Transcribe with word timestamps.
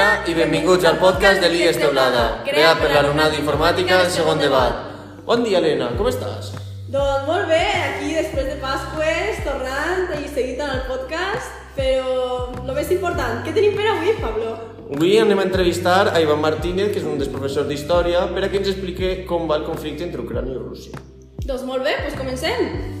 Hola 0.00 0.24
i 0.24 0.32
benvinguts 0.32 0.86
al 0.88 0.94
podcast 0.96 1.42
de 1.44 1.48
l'IES 1.52 1.76
Teulada, 1.76 2.22
creat 2.46 2.78
per 2.80 2.88
l'alumnat 2.88 3.34
d'informàtica 3.34 3.98
del 3.98 4.06
segon 4.08 4.38
debat. 4.40 4.78
Bon 5.26 5.42
dia, 5.44 5.58
Helena, 5.58 5.90
com 5.98 6.06
estàs? 6.08 6.54
Doncs 6.88 7.26
molt 7.26 7.50
bé, 7.50 7.58
aquí 7.90 8.14
després 8.16 8.46
de 8.48 8.54
Pasques, 8.62 9.42
tornant 9.44 10.14
i 10.16 10.30
seguint 10.32 10.62
amb 10.64 10.78
el 10.78 10.80
podcast, 10.88 11.58
però 11.76 12.14
el 12.62 12.72
més 12.78 12.94
important, 12.96 13.42
què 13.44 13.52
tenim 13.52 13.76
per 13.76 13.90
avui, 13.90 14.14
Pablo? 14.22 14.54
Avui 14.86 15.18
anem 15.20 15.44
a 15.44 15.46
entrevistar 15.50 16.14
a 16.14 16.24
Ivan 16.24 16.40
Martínez, 16.46 16.94
que 16.94 17.02
és 17.02 17.04
un 17.04 17.20
dels 17.20 17.28
professors 17.34 17.68
d'història, 17.68 18.24
per 18.32 18.46
a 18.46 18.48
que 18.48 18.56
ens 18.62 18.72
explique 18.72 19.12
com 19.28 19.44
va 19.52 19.60
el 19.60 19.68
conflicte 19.68 20.08
entre 20.08 20.24
Ucrània 20.24 20.56
i 20.56 20.64
Rússia. 20.64 21.04
Doncs 21.44 21.68
molt 21.68 21.84
bé, 21.84 21.98
doncs 22.06 22.16
comencem. 22.16 22.99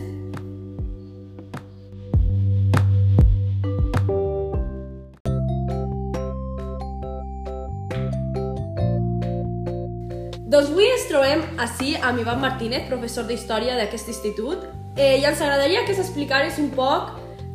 Doncs 10.50 10.72
avui 10.72 10.88
ens 10.90 11.04
trobem 11.06 11.42
així 11.62 11.92
amb 12.02 12.18
Ivan 12.18 12.40
Martínez, 12.42 12.88
professor 12.88 13.22
d'Història 13.28 13.76
d'aquest 13.78 14.08
institut, 14.10 14.64
eh, 14.96 15.20
i 15.20 15.26
ens 15.28 15.38
agradaria 15.38 15.84
que 15.86 15.94
s'explicares 15.94 16.56
un 16.58 16.72
poc 16.74 17.12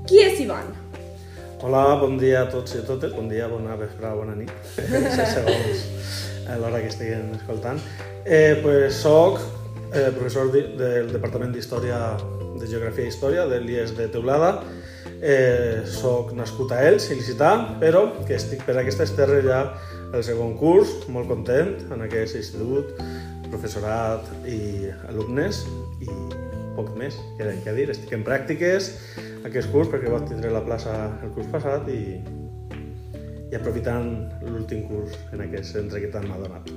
qui 0.08 0.22
és 0.24 0.40
Ivan. 0.40 0.70
Hola, 1.60 1.82
bon 2.00 2.16
dia 2.22 2.46
a 2.46 2.48
tots 2.48 2.72
i 2.72 2.80
a 2.80 2.86
totes, 2.88 3.12
bon 3.12 3.28
dia, 3.28 3.50
bona 3.52 3.76
vesprada, 3.76 4.16
bona 4.16 4.38
nit, 4.40 4.54
segons 5.34 5.84
l'hora 6.62 6.80
que 6.80 6.88
estiguin 6.94 7.34
escoltant. 7.36 7.84
Eh, 8.24 8.62
pues, 8.64 9.02
soc 9.02 9.42
eh, 9.92 10.08
professor 10.16 10.54
de, 10.56 10.64
del 10.80 11.12
Departament 11.12 11.52
d'Història, 11.52 12.00
de 12.56 12.64
Geografia 12.64 13.10
i 13.10 13.12
Història 13.12 13.44
de 13.52 13.60
l'IES 13.66 13.92
de 14.00 14.08
Teulada. 14.16 14.54
Eh, 15.20 15.84
soc 15.90 16.32
nascut 16.38 16.72
a 16.72 16.80
Elx, 16.88 17.10
il·licità, 17.12 17.52
però 17.84 18.08
que 18.24 18.40
estic 18.40 18.64
per 18.64 18.80
aquestes 18.80 19.12
terres 19.20 19.44
ja 19.44 19.66
el 20.16 20.24
segon 20.24 20.56
curs, 20.60 20.92
molt 21.12 21.28
content 21.30 21.76
en 21.92 22.04
aquest 22.06 22.38
institut, 22.40 22.96
professorat 23.52 24.28
i 24.50 24.88
alumnes 25.10 25.64
i 26.04 26.10
poc 26.76 26.92
més, 27.00 27.18
que 27.38 27.52
que 27.64 27.76
dir. 27.76 27.90
Estic 27.92 28.16
en 28.18 28.24
pràctiques 28.28 28.92
aquest 29.48 29.72
curs 29.72 29.92
perquè 29.92 30.12
vaig 30.12 30.28
tindre 30.30 30.52
la 30.52 30.64
plaça 30.66 30.96
el 31.24 31.32
curs 31.36 31.52
passat 31.52 31.88
i, 31.92 32.18
i 33.52 33.60
aprofitant 33.60 34.10
l'últim 34.48 34.88
curs 34.90 35.16
en 35.34 35.46
aquest 35.46 35.76
centre 35.76 36.02
que 36.02 36.12
tant 36.14 36.28
m'ha 36.28 36.40
donat. 36.42 36.72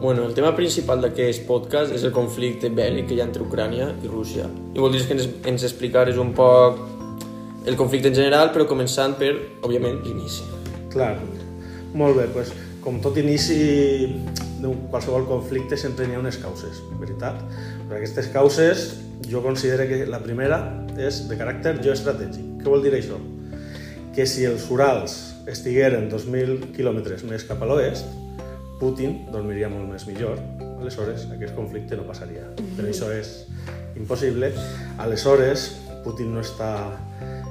Bueno, 0.00 0.24
el 0.24 0.32
tema 0.32 0.54
principal 0.56 1.02
d'aquest 1.04 1.44
podcast 1.44 1.92
és 1.92 2.06
el 2.08 2.14
conflicte 2.16 2.70
bèl·lic 2.72 3.10
que 3.10 3.18
hi 3.18 3.20
ha 3.20 3.26
entre 3.28 3.44
Ucrània 3.44 3.90
i 4.00 4.08
Rússia. 4.08 4.46
I 4.72 4.80
voldries 4.80 5.04
que 5.04 5.18
ens, 5.18 5.28
ens 5.44 5.66
explicares 5.68 6.16
un 6.16 6.32
poc 6.32 6.80
el 7.68 7.76
conflicte 7.76 8.08
en 8.08 8.16
general, 8.16 8.54
però 8.54 8.64
començant 8.64 9.18
per, 9.20 9.34
òbviament, 9.60 10.00
l'inici. 10.06 10.48
Clar, 10.94 11.12
molt 11.94 12.18
bé, 12.18 12.26
doncs, 12.34 12.52
com 12.84 13.00
tot 13.04 13.18
inici 13.20 13.56
de 14.60 14.70
qualsevol 14.92 15.26
conflicte 15.28 15.76
sempre 15.80 16.06
n'hi 16.06 16.16
ha 16.16 16.22
unes 16.22 16.38
causes, 16.40 16.80
veritat? 17.00 17.40
Però 17.88 17.98
aquestes 17.98 18.30
causes 18.32 18.86
jo 19.28 19.42
considero 19.44 19.86
que 19.88 20.06
la 20.08 20.22
primera 20.22 20.60
és 20.98 21.24
de 21.28 21.36
caràcter 21.38 21.76
geoestratègic. 21.80 22.60
Què 22.60 22.68
vol 22.68 22.84
dir 22.84 22.94
això? 22.96 23.18
Que 24.16 24.26
si 24.26 24.46
els 24.48 24.66
Urals 24.72 25.18
estigueren 25.50 26.08
2.000 26.12 26.72
quilòmetres 26.76 27.24
més 27.28 27.44
cap 27.48 27.62
a 27.62 27.68
l'oest, 27.68 28.08
Putin 28.80 29.26
dormiria 29.28 29.68
molt 29.68 29.90
més 29.90 30.06
millor, 30.08 30.40
aleshores 30.80 31.26
aquest 31.34 31.52
conflicte 31.56 31.98
no 31.98 32.06
passaria. 32.08 32.46
Però 32.78 32.88
això 32.88 33.10
és 33.12 33.42
impossible. 34.00 34.54
Aleshores, 35.04 35.68
Putin 36.04 36.32
no 36.32 36.40
està 36.40 36.72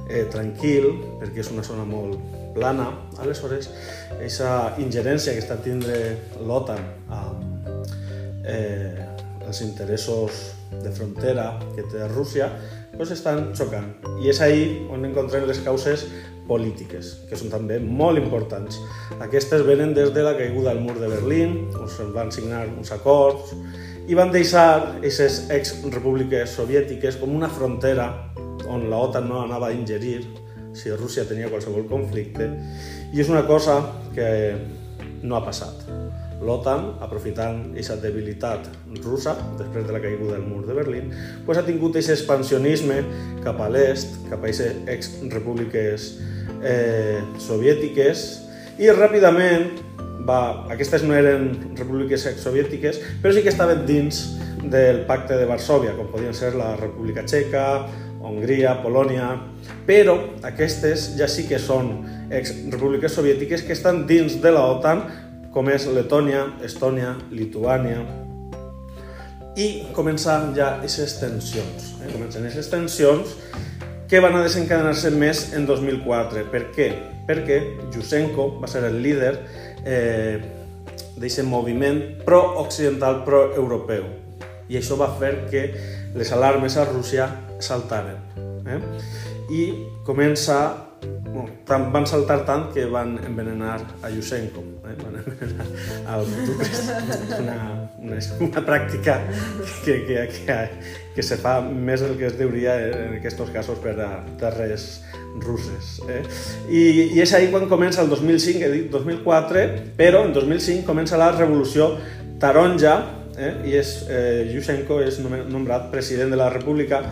eh, 0.10 0.26
tranquil 0.34 0.90
perquè 1.22 1.44
és 1.44 1.52
una 1.54 1.66
zona 1.66 1.86
molt 1.86 2.39
plana. 2.56 2.90
Aleshores, 3.20 3.70
aquesta 4.16 4.76
ingerència 4.82 5.36
que 5.36 5.44
està 5.44 5.60
tindre 5.64 6.00
l'OTAN 6.46 6.82
amb 7.16 7.70
eh, 8.46 9.06
els 9.46 9.62
interessos 9.66 10.44
de 10.84 10.92
frontera 10.94 11.52
que 11.76 11.86
té 11.90 12.08
Rússia, 12.12 12.50
doncs 12.96 13.14
estan 13.16 13.50
xocant. 13.58 13.90
I 14.22 14.30
és 14.34 14.42
ahí 14.46 14.66
on 14.94 15.06
encontrem 15.08 15.48
les 15.50 15.62
causes 15.66 16.06
polítiques, 16.50 17.14
que 17.30 17.38
són 17.38 17.52
també 17.54 17.78
molt 17.80 18.18
importants. 18.22 18.80
Aquestes 19.22 19.64
venen 19.68 19.94
des 19.98 20.14
de 20.16 20.26
la 20.26 20.36
caiguda 20.38 20.74
del 20.74 20.84
mur 20.86 20.98
de 20.98 21.10
Berlín, 21.12 21.56
on 21.78 21.90
se'n 21.90 22.14
van 22.16 22.34
signar 22.34 22.66
uns 22.72 22.92
acords, 22.96 23.54
i 24.10 24.18
van 24.18 24.34
deixar 24.34 24.96
aquestes 24.98 25.44
ex-repúbliques 25.54 26.58
soviètiques 26.58 27.20
com 27.22 27.36
una 27.38 27.50
frontera 27.54 28.10
on 28.70 28.90
la 28.90 29.02
OTAN 29.06 29.28
no 29.30 29.44
anava 29.44 29.70
a 29.70 29.76
ingerir 29.76 30.24
si 30.74 30.92
Rússia 30.94 31.26
tenia 31.28 31.50
qualsevol 31.52 31.88
conflicte, 31.90 32.50
i 33.14 33.22
és 33.22 33.32
una 33.32 33.46
cosa 33.48 33.80
que 34.16 34.30
no 35.24 35.38
ha 35.38 35.44
passat. 35.46 35.88
L'OTAN, 36.40 36.86
aprofitant 37.04 37.74
aquesta 37.74 37.98
debilitat 38.00 38.70
russa, 39.04 39.34
després 39.60 39.88
de 39.88 39.96
la 39.96 40.00
caiguda 40.00 40.38
del 40.38 40.46
mur 40.48 40.64
de 40.68 40.76
Berlín, 40.78 41.10
pues 41.46 41.60
ha 41.60 41.66
tingut 41.68 41.98
aquest 41.98 42.16
expansionisme 42.16 43.02
cap 43.44 43.60
a 43.60 43.68
l'est, 43.72 44.22
cap 44.30 44.40
a 44.40 44.48
aquestes 44.48 44.88
ex-repúbliques 44.88 46.14
eh, 46.64 47.20
soviètiques, 47.44 48.28
i 48.80 48.88
ràpidament 48.96 49.82
va, 50.28 50.66
aquestes 50.72 51.04
no 51.04 51.16
eren 51.18 51.52
repúbliques 51.76 52.24
ex-soviètiques, 52.32 53.02
però 53.24 53.36
sí 53.36 53.44
que 53.44 53.52
estaven 53.52 53.84
dins 53.90 54.24
del 54.64 55.04
pacte 55.10 55.36
de 55.40 55.48
Varsovia, 55.50 55.96
com 55.98 56.08
podien 56.12 56.36
ser 56.36 56.54
la 56.56 56.76
República 56.80 57.26
Txeca, 57.28 57.66
Hongria, 58.30 58.78
Polònia, 58.84 59.34
però 59.88 60.16
aquestes 60.46 61.12
ja 61.18 61.28
sí 61.28 61.48
que 61.50 61.60
són 61.62 61.92
ex-repúbliques 62.30 63.18
soviètiques 63.18 63.66
que 63.66 63.74
estan 63.74 64.06
dins 64.10 64.38
de 64.44 64.54
la 64.54 64.66
OTAN, 64.76 65.04
com 65.54 65.70
és 65.74 65.88
Letònia, 65.90 66.46
Estònia, 66.66 67.16
Lituània, 67.34 68.04
i 69.60 69.70
comencen 69.96 70.54
ja 70.56 70.76
aquestes 70.78 71.18
tensions. 71.20 71.96
Eh? 72.00 72.12
Comencen 72.14 72.46
aquestes 72.46 72.70
tensions 72.72 73.34
que 74.10 74.22
van 74.24 74.38
a 74.38 74.44
desencadenar-se 74.46 75.12
més 75.12 75.50
en 75.58 75.66
2004. 75.68 76.46
Per 76.54 76.64
què? 76.76 76.88
Perquè 77.28 77.60
Yushchenko 77.94 78.48
va 78.62 78.70
ser 78.72 78.86
el 78.88 79.02
líder 79.04 79.34
eh, 79.86 80.40
d'aquest 81.20 81.46
moviment 81.50 82.00
pro-occidental, 82.26 83.24
pro-europeu. 83.28 84.08
I 84.70 84.80
això 84.80 84.98
va 84.98 85.12
fer 85.20 85.34
que 85.52 85.66
les 86.16 86.32
alarmes 86.34 86.78
a 86.78 86.88
Rússia 86.88 87.28
saltaren. 87.60 88.22
Eh? 88.66 88.80
I 89.50 89.64
comença... 90.06 90.86
Bueno, 91.30 91.46
van 91.94 92.08
saltar 92.10 92.42
tant 92.44 92.72
que 92.74 92.88
van 92.90 93.14
envenenar 93.24 93.78
a 94.02 94.10
Yushchenko. 94.10 94.64
Eh? 94.90 94.96
Van 95.00 95.20
envenenar 95.22 95.68
al 96.10 96.26
una, 97.40 97.58
una, 98.02 98.18
una 98.40 98.64
pràctica 98.66 99.20
que, 99.86 100.00
que, 100.08 100.26
que, 100.34 100.58
que 101.16 101.24
se 101.24 101.38
fa 101.38 101.60
més 101.62 102.02
del 102.02 102.18
que 102.18 102.28
es 102.32 102.38
deuria 102.40 102.76
en 102.88 103.20
aquests 103.20 103.54
casos 103.54 103.80
per 103.84 103.96
a 104.02 104.10
terres 104.42 104.90
russes. 105.40 106.00
Eh? 106.10 106.24
I, 106.70 106.82
I 107.16 107.22
és 107.24 107.34
ahí 107.38 107.50
quan 107.54 107.70
comença 107.70 108.02
el 108.02 108.10
2005, 108.10 108.66
he 108.66 108.72
dit 108.74 108.92
2004, 108.92 109.94
però 110.00 110.26
en 110.26 110.34
2005 110.34 110.88
comença 110.88 111.20
la 111.20 111.32
revolució 111.38 111.94
taronja 112.42 112.98
eh? 113.38 113.54
i 113.70 113.76
és, 113.80 113.94
eh, 114.10 114.48
Yushchenko 114.54 115.02
és 115.06 115.20
nombrat 115.24 115.90
president 115.94 116.34
de 116.34 116.40
la 116.40 116.50
república 116.54 117.04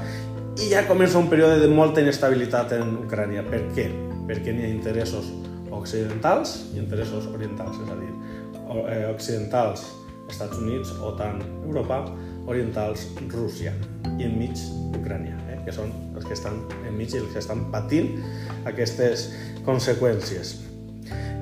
i 0.57 0.69
ja 0.71 0.87
comença 0.87 1.19
un 1.19 1.27
període 1.29 1.59
de 1.61 1.67
molta 1.69 2.01
inestabilitat 2.01 2.71
en 2.79 2.95
Ucrània. 3.03 3.43
Per 3.45 3.61
què? 3.75 3.87
Perquè 4.27 4.53
n'hi 4.55 4.65
ha 4.65 4.69
interessos 4.71 5.29
occidentals 5.71 6.55
i 6.73 6.81
interessos 6.81 7.27
orientals, 7.29 7.77
és 7.83 7.91
a 7.93 7.97
dir, 7.99 8.13
eh, 8.89 9.05
occidentals 9.11 9.85
Estats 10.27 10.57
Units, 10.57 10.91
OTAN, 11.01 11.41
Europa, 11.67 12.03
orientals 12.47 13.05
Rússia 13.29 13.73
i 14.17 14.25
enmig 14.25 14.57
Ucrània, 14.97 15.37
eh? 15.51 15.59
que 15.65 15.75
són 15.75 15.91
els 16.15 16.25
que 16.25 16.33
estan 16.33 16.63
enmig 16.87 17.13
i 17.13 17.21
els 17.21 17.29
que 17.35 17.43
estan 17.43 17.67
patint 17.71 18.17
aquestes 18.65 19.29
conseqüències. 19.67 20.55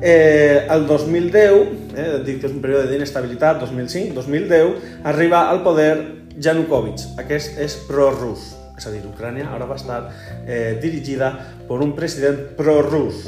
Eh, 0.01 0.68
el 0.69 0.85
2010, 0.89 1.71
eh, 1.95 2.19
dic 2.25 2.41
que 2.41 2.50
és 2.50 2.53
un 2.53 2.61
període 2.61 2.91
d'inestabilitat, 2.91 3.63
2005, 3.63 4.13
2010, 4.13 4.75
arriba 5.07 5.47
al 5.50 5.63
poder 5.63 5.95
Yanukovych. 6.35 7.15
Aquest 7.21 7.57
és 7.63 7.77
pro-rus, 7.88 8.51
és 8.77 8.88
a 8.88 8.94
dir, 8.94 9.04
Ucrània 9.07 9.50
ara 9.56 9.68
va 9.69 9.77
estar 9.80 10.01
eh, 10.45 10.77
dirigida 10.81 11.31
per 11.68 11.81
un 11.83 11.95
president 11.98 12.56
pro-rus. 12.57 13.27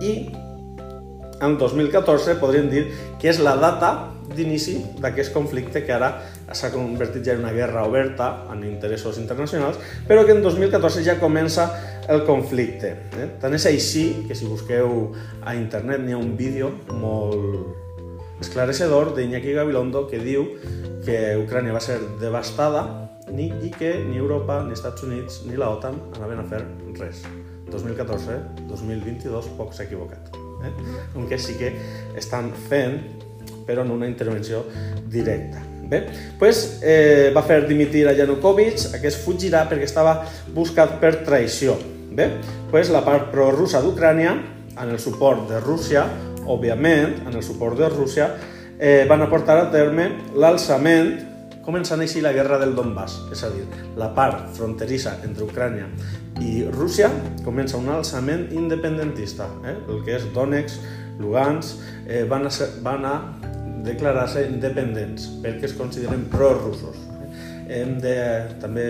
I 0.00 0.14
en 1.44 1.56
2014 1.58 2.38
podríem 2.40 2.68
dir 2.70 2.84
que 3.20 3.30
és 3.32 3.40
la 3.42 3.56
data 3.60 3.94
d'inici 4.34 4.78
d'aquest 5.02 5.34
conflicte 5.34 5.82
que 5.84 5.92
ara 5.92 6.10
s'ha 6.56 6.70
convertit 6.72 7.24
ja 7.26 7.34
en 7.34 7.42
una 7.44 7.52
guerra 7.52 7.84
oberta 7.84 8.46
en 8.52 8.64
interessos 8.64 9.18
internacionals, 9.20 9.78
però 10.08 10.24
que 10.24 10.32
en 10.32 10.42
2014 10.42 11.04
ja 11.04 11.18
comença 11.20 11.68
el 12.08 12.24
conflicte. 12.24 12.94
Eh? 13.18 13.28
Tant 13.40 13.54
és 13.56 13.66
així 13.68 14.24
que 14.28 14.36
si 14.36 14.48
busqueu 14.48 15.12
a 15.44 15.54
internet 15.56 16.04
n'hi 16.04 16.16
ha 16.16 16.20
un 16.20 16.36
vídeo 16.36 16.72
molt 16.92 18.40
esclarecedor 18.40 19.14
d'Iñaki 19.16 19.54
Gabilondo 19.56 20.06
que 20.10 20.20
diu 20.20 20.48
que 21.04 21.36
Ucrània 21.40 21.76
va 21.76 21.82
ser 21.84 22.00
devastada 22.20 23.03
ni, 23.32 23.50
i 23.64 23.70
que 23.72 23.96
ni 24.04 24.16
Europa, 24.18 24.62
ni 24.66 24.76
Estats 24.76 25.02
Units, 25.06 25.42
ni 25.48 25.56
la 25.56 25.70
OTAN 25.74 26.00
anaven 26.16 26.44
a 26.44 26.48
fer 26.48 26.64
res. 27.00 27.24
2014, 27.70 28.40
2022, 28.68 29.54
poc 29.58 29.72
s'ha 29.74 29.88
equivocat. 29.88 30.34
eh? 30.64 30.72
aunque 31.14 31.38
sí 31.38 31.54
que 31.54 31.72
estan 32.16 32.52
fent, 32.68 33.00
però 33.66 33.84
no 33.84 33.94
una 33.94 34.06
intervenció 34.06 34.64
directa. 35.08 35.62
Bé, 35.84 36.06
pues, 36.38 36.80
eh, 36.82 37.30
va 37.34 37.42
fer 37.44 37.66
dimitir 37.68 38.06
a 38.08 38.14
Yanukovych, 38.16 38.94
aquest 38.96 39.20
fugirà 39.24 39.66
perquè 39.68 39.84
estava 39.84 40.22
buscat 40.54 40.98
per 41.00 41.18
traïció. 41.26 41.76
Bé, 42.14 42.30
pues, 42.70 42.90
la 42.90 43.04
part 43.04 43.30
pro-russa 43.32 43.82
d'Ucrània, 43.84 44.32
en 44.80 44.90
el 44.90 44.98
suport 44.98 45.48
de 45.48 45.60
Rússia, 45.60 46.06
òbviament, 46.46 47.26
en 47.28 47.34
el 47.34 47.42
suport 47.42 47.78
de 47.78 47.88
Rússia, 47.88 48.30
eh, 48.78 49.04
van 49.08 49.22
aportar 49.22 49.58
a 49.58 49.70
terme 49.70 50.10
l'alçament 50.34 51.33
començant 51.64 52.02
així 52.04 52.22
la 52.24 52.32
guerra 52.36 52.58
del 52.60 52.74
Donbass, 52.76 53.22
és 53.32 53.42
a 53.46 53.50
dir, 53.52 53.64
la 54.00 54.10
part 54.16 54.46
fronterissa 54.56 55.16
entre 55.26 55.46
Ucrània 55.46 55.88
i 56.42 56.64
Rússia 56.68 57.10
comença 57.44 57.78
un 57.78 57.88
alçament 57.94 58.48
independentista, 58.52 59.48
eh? 59.64 59.76
el 59.88 60.04
que 60.06 60.16
és 60.18 60.28
Donetsk, 60.34 60.86
Lugansk, 61.20 61.82
eh, 62.06 62.24
van, 62.28 62.46
a 62.46 62.52
ser, 62.52 62.70
van 62.82 63.04
a 63.06 63.14
declarar-se 63.84 64.46
independents 64.48 65.28
perquè 65.44 65.68
es 65.68 65.76
consideren 65.78 66.26
prorussos. 66.32 66.98
Hem 67.64 67.96
de 68.02 68.16
també 68.60 68.88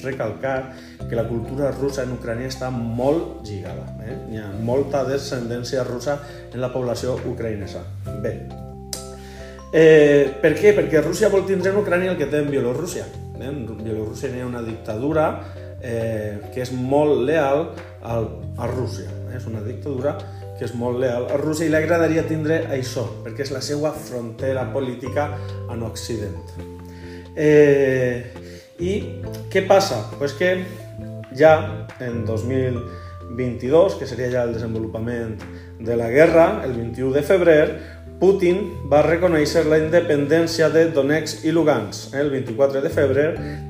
recalcar 0.00 0.74
que 1.08 1.16
la 1.16 1.26
cultura 1.28 1.70
russa 1.74 2.04
en 2.04 2.14
Ucrània 2.16 2.50
està 2.50 2.70
molt 2.72 3.46
lligada. 3.48 3.86
Eh? 4.04 4.16
Hi 4.32 4.40
ha 4.42 4.52
molta 4.64 5.04
descendència 5.08 5.84
russa 5.88 6.20
en 6.52 6.62
la 6.62 6.72
població 6.72 7.16
ucraïnesa. 7.28 7.84
Bé, 8.24 8.38
Eh, 9.72 10.38
per 10.40 10.54
què? 10.54 10.72
Perquè 10.76 11.02
Rússia 11.02 11.30
vol 11.32 11.46
tindre 11.46 11.72
en 11.72 11.80
Ucrània 11.80 12.12
el 12.12 12.18
que 12.18 12.28
té 12.30 12.40
en 12.42 12.50
Bielorússia. 12.50 13.06
Eh? 13.34 13.48
En 13.48 13.64
Bielorússia 13.82 14.30
hi 14.30 14.40
ha 14.40 14.48
una 14.48 14.62
dictadura 14.62 15.28
eh, 15.82 16.38
que 16.54 16.62
és 16.62 16.72
molt 16.72 17.24
leal 17.26 17.70
al, 18.02 18.28
a 18.58 18.70
Rússia. 18.70 19.10
Eh? 19.26 19.36
És 19.40 19.46
una 19.50 19.62
dictadura 19.64 20.16
que 20.56 20.64
és 20.64 20.74
molt 20.78 21.00
leal 21.02 21.28
a 21.28 21.36
Rússia 21.40 21.66
i 21.66 21.72
li 21.72 21.78
agradaria 21.78 22.24
tindre 22.28 22.62
això, 22.72 23.04
perquè 23.24 23.44
és 23.44 23.52
la 23.52 23.60
seva 23.60 23.92
frontera 23.92 24.64
política 24.72 25.28
en 25.72 25.84
Occident. 25.84 26.38
Eh, 27.36 28.24
I 28.80 28.92
què 29.52 29.66
passa? 29.68 30.00
Pues 30.16 30.32
que 30.36 30.54
ja 31.36 31.86
en 32.00 32.24
2022, 32.24 33.98
que 34.00 34.08
seria 34.08 34.30
ja 34.32 34.46
el 34.48 34.54
desenvolupament 34.56 35.36
de 35.78 35.96
la 35.96 36.08
guerra, 36.08 36.62
el 36.64 36.72
21 36.72 37.12
de 37.12 37.22
febrer, 37.22 37.66
Putin 38.16 38.62
va 38.88 39.02
reconèixer 39.04 39.66
la 39.68 39.76
independència 39.76 40.70
de 40.72 40.86
Donetsk 40.96 41.42
i 41.44 41.50
Lugansk. 41.52 42.14
El 42.16 42.30
24 42.32 42.80
de 42.80 42.88
febrer 42.88 43.26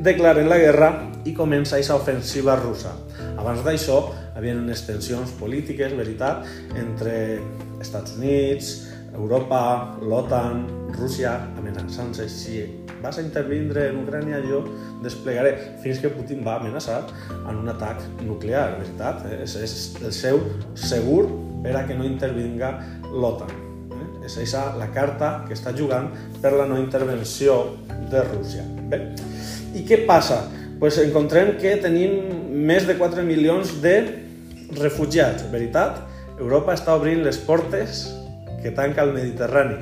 declaren 0.07 0.47
la 0.47 0.59
guerra 0.63 0.91
i 1.27 1.33
comença 1.35 1.75
aquesta 1.75 1.97
ofensiva 1.99 2.55
russa. 2.61 2.93
Abans 3.35 3.65
d'això, 3.67 3.99
havia 4.39 4.55
unes 4.55 4.85
tensions 4.87 5.35
polítiques, 5.41 5.97
veritat, 5.99 6.47
entre 6.79 7.17
Estats 7.83 8.15
Units, 8.21 8.71
Europa, 9.17 9.61
l'OTAN, 9.99 10.63
Rússia, 10.95 11.35
amenaçant-se 11.59 12.29
si 12.31 12.63
vas 13.03 13.19
a 13.19 13.27
intervindre 13.27 13.89
en 13.91 13.99
Ucrània 14.05 14.39
jo 14.47 14.63
desplegaré, 15.03 15.57
fins 15.83 15.99
que 15.99 16.15
Putin 16.15 16.47
va 16.47 16.61
amenaçar 16.61 17.03
en 17.43 17.65
un 17.67 17.75
atac 17.75 18.07
nuclear, 18.23 18.77
veritat? 18.79 19.27
És, 19.43 19.59
és 19.59 19.79
el 20.05 20.15
seu 20.15 20.43
segur 20.79 21.25
per 21.67 21.75
a 21.75 21.87
que 21.89 21.99
no 21.99 22.07
intervinga 22.07 22.77
l'OTAN 23.11 23.66
és 24.27 24.37
aquesta 24.37 24.75
la 24.79 24.91
carta 24.95 25.31
que 25.47 25.55
està 25.57 25.73
jugant 25.77 26.11
per 26.43 26.53
la 26.57 26.67
no 26.69 26.79
intervenció 26.83 27.77
de 28.11 28.23
Rússia. 28.27 28.65
Bé, 28.91 29.01
i 29.75 29.85
què 29.87 30.03
passa? 30.09 30.43
Pues 30.81 30.99
encontrem 31.01 31.55
que 31.61 31.77
tenim 31.81 32.19
més 32.67 32.87
de 32.89 32.99
4 32.99 33.25
milions 33.25 33.79
de 33.83 33.97
refugiats, 34.77 35.47
veritat? 35.53 36.03
Europa 36.37 36.75
està 36.77 36.97
obrint 36.99 37.23
les 37.25 37.39
portes 37.41 38.07
que 38.63 38.75
tanca 38.77 39.05
el 39.07 39.15
Mediterrani. 39.15 39.79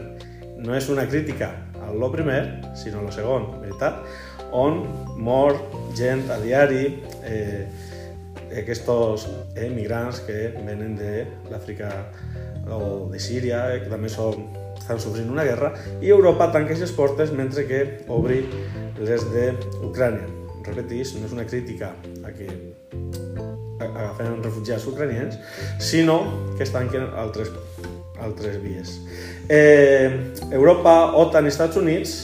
No 0.65 0.77
és 0.77 0.89
una 0.93 1.07
crítica 1.09 1.51
a 1.83 1.91
lo 1.93 2.11
primer, 2.13 2.63
sinó 2.79 3.01
a 3.01 3.09
lo 3.09 3.13
segon, 3.13 3.49
veritat? 3.63 4.05
On 4.55 4.85
mor 5.19 5.59
gent 5.99 6.29
a 6.31 6.39
diari, 6.43 6.85
eh, 7.27 7.67
aquests 8.53 9.27
eh, 9.57 9.71
migrants 9.73 10.21
que 10.27 10.53
venen 10.67 10.97
de 10.99 11.25
l'Àfrica 11.51 11.91
o 12.69 13.09
de 13.13 13.21
Síria, 13.21 13.67
eh, 13.75 13.83
que 13.85 13.91
també 13.93 14.11
són, 14.13 14.49
estan 14.79 15.01
sofrint 15.01 15.31
una 15.33 15.45
guerra, 15.47 15.73
i 16.03 16.13
Europa 16.13 16.51
tanca 16.53 16.77
les 16.79 16.93
portes 16.93 17.33
mentre 17.33 17.67
que 17.69 17.83
obri 18.09 18.45
les 19.01 19.27
d'Ucrània. 19.33 20.31
Repetís, 20.65 21.13
no 21.19 21.27
és 21.29 21.35
una 21.37 21.45
crítica 21.45 21.91
a 22.25 22.31
que 22.33 22.49
agafen 23.85 24.43
refugiats 24.43 24.87
ucranians, 24.89 25.37
sinó 25.79 26.23
que 26.57 26.65
es 26.65 26.73
tanquen 26.73 27.11
altres, 27.21 27.51
altres 28.23 28.61
vies. 28.63 28.95
Eh, 29.49 30.33
Europa, 30.51 31.13
OTAN 31.21 31.45
i 31.45 31.53
Estats 31.53 31.77
Units 31.77 32.15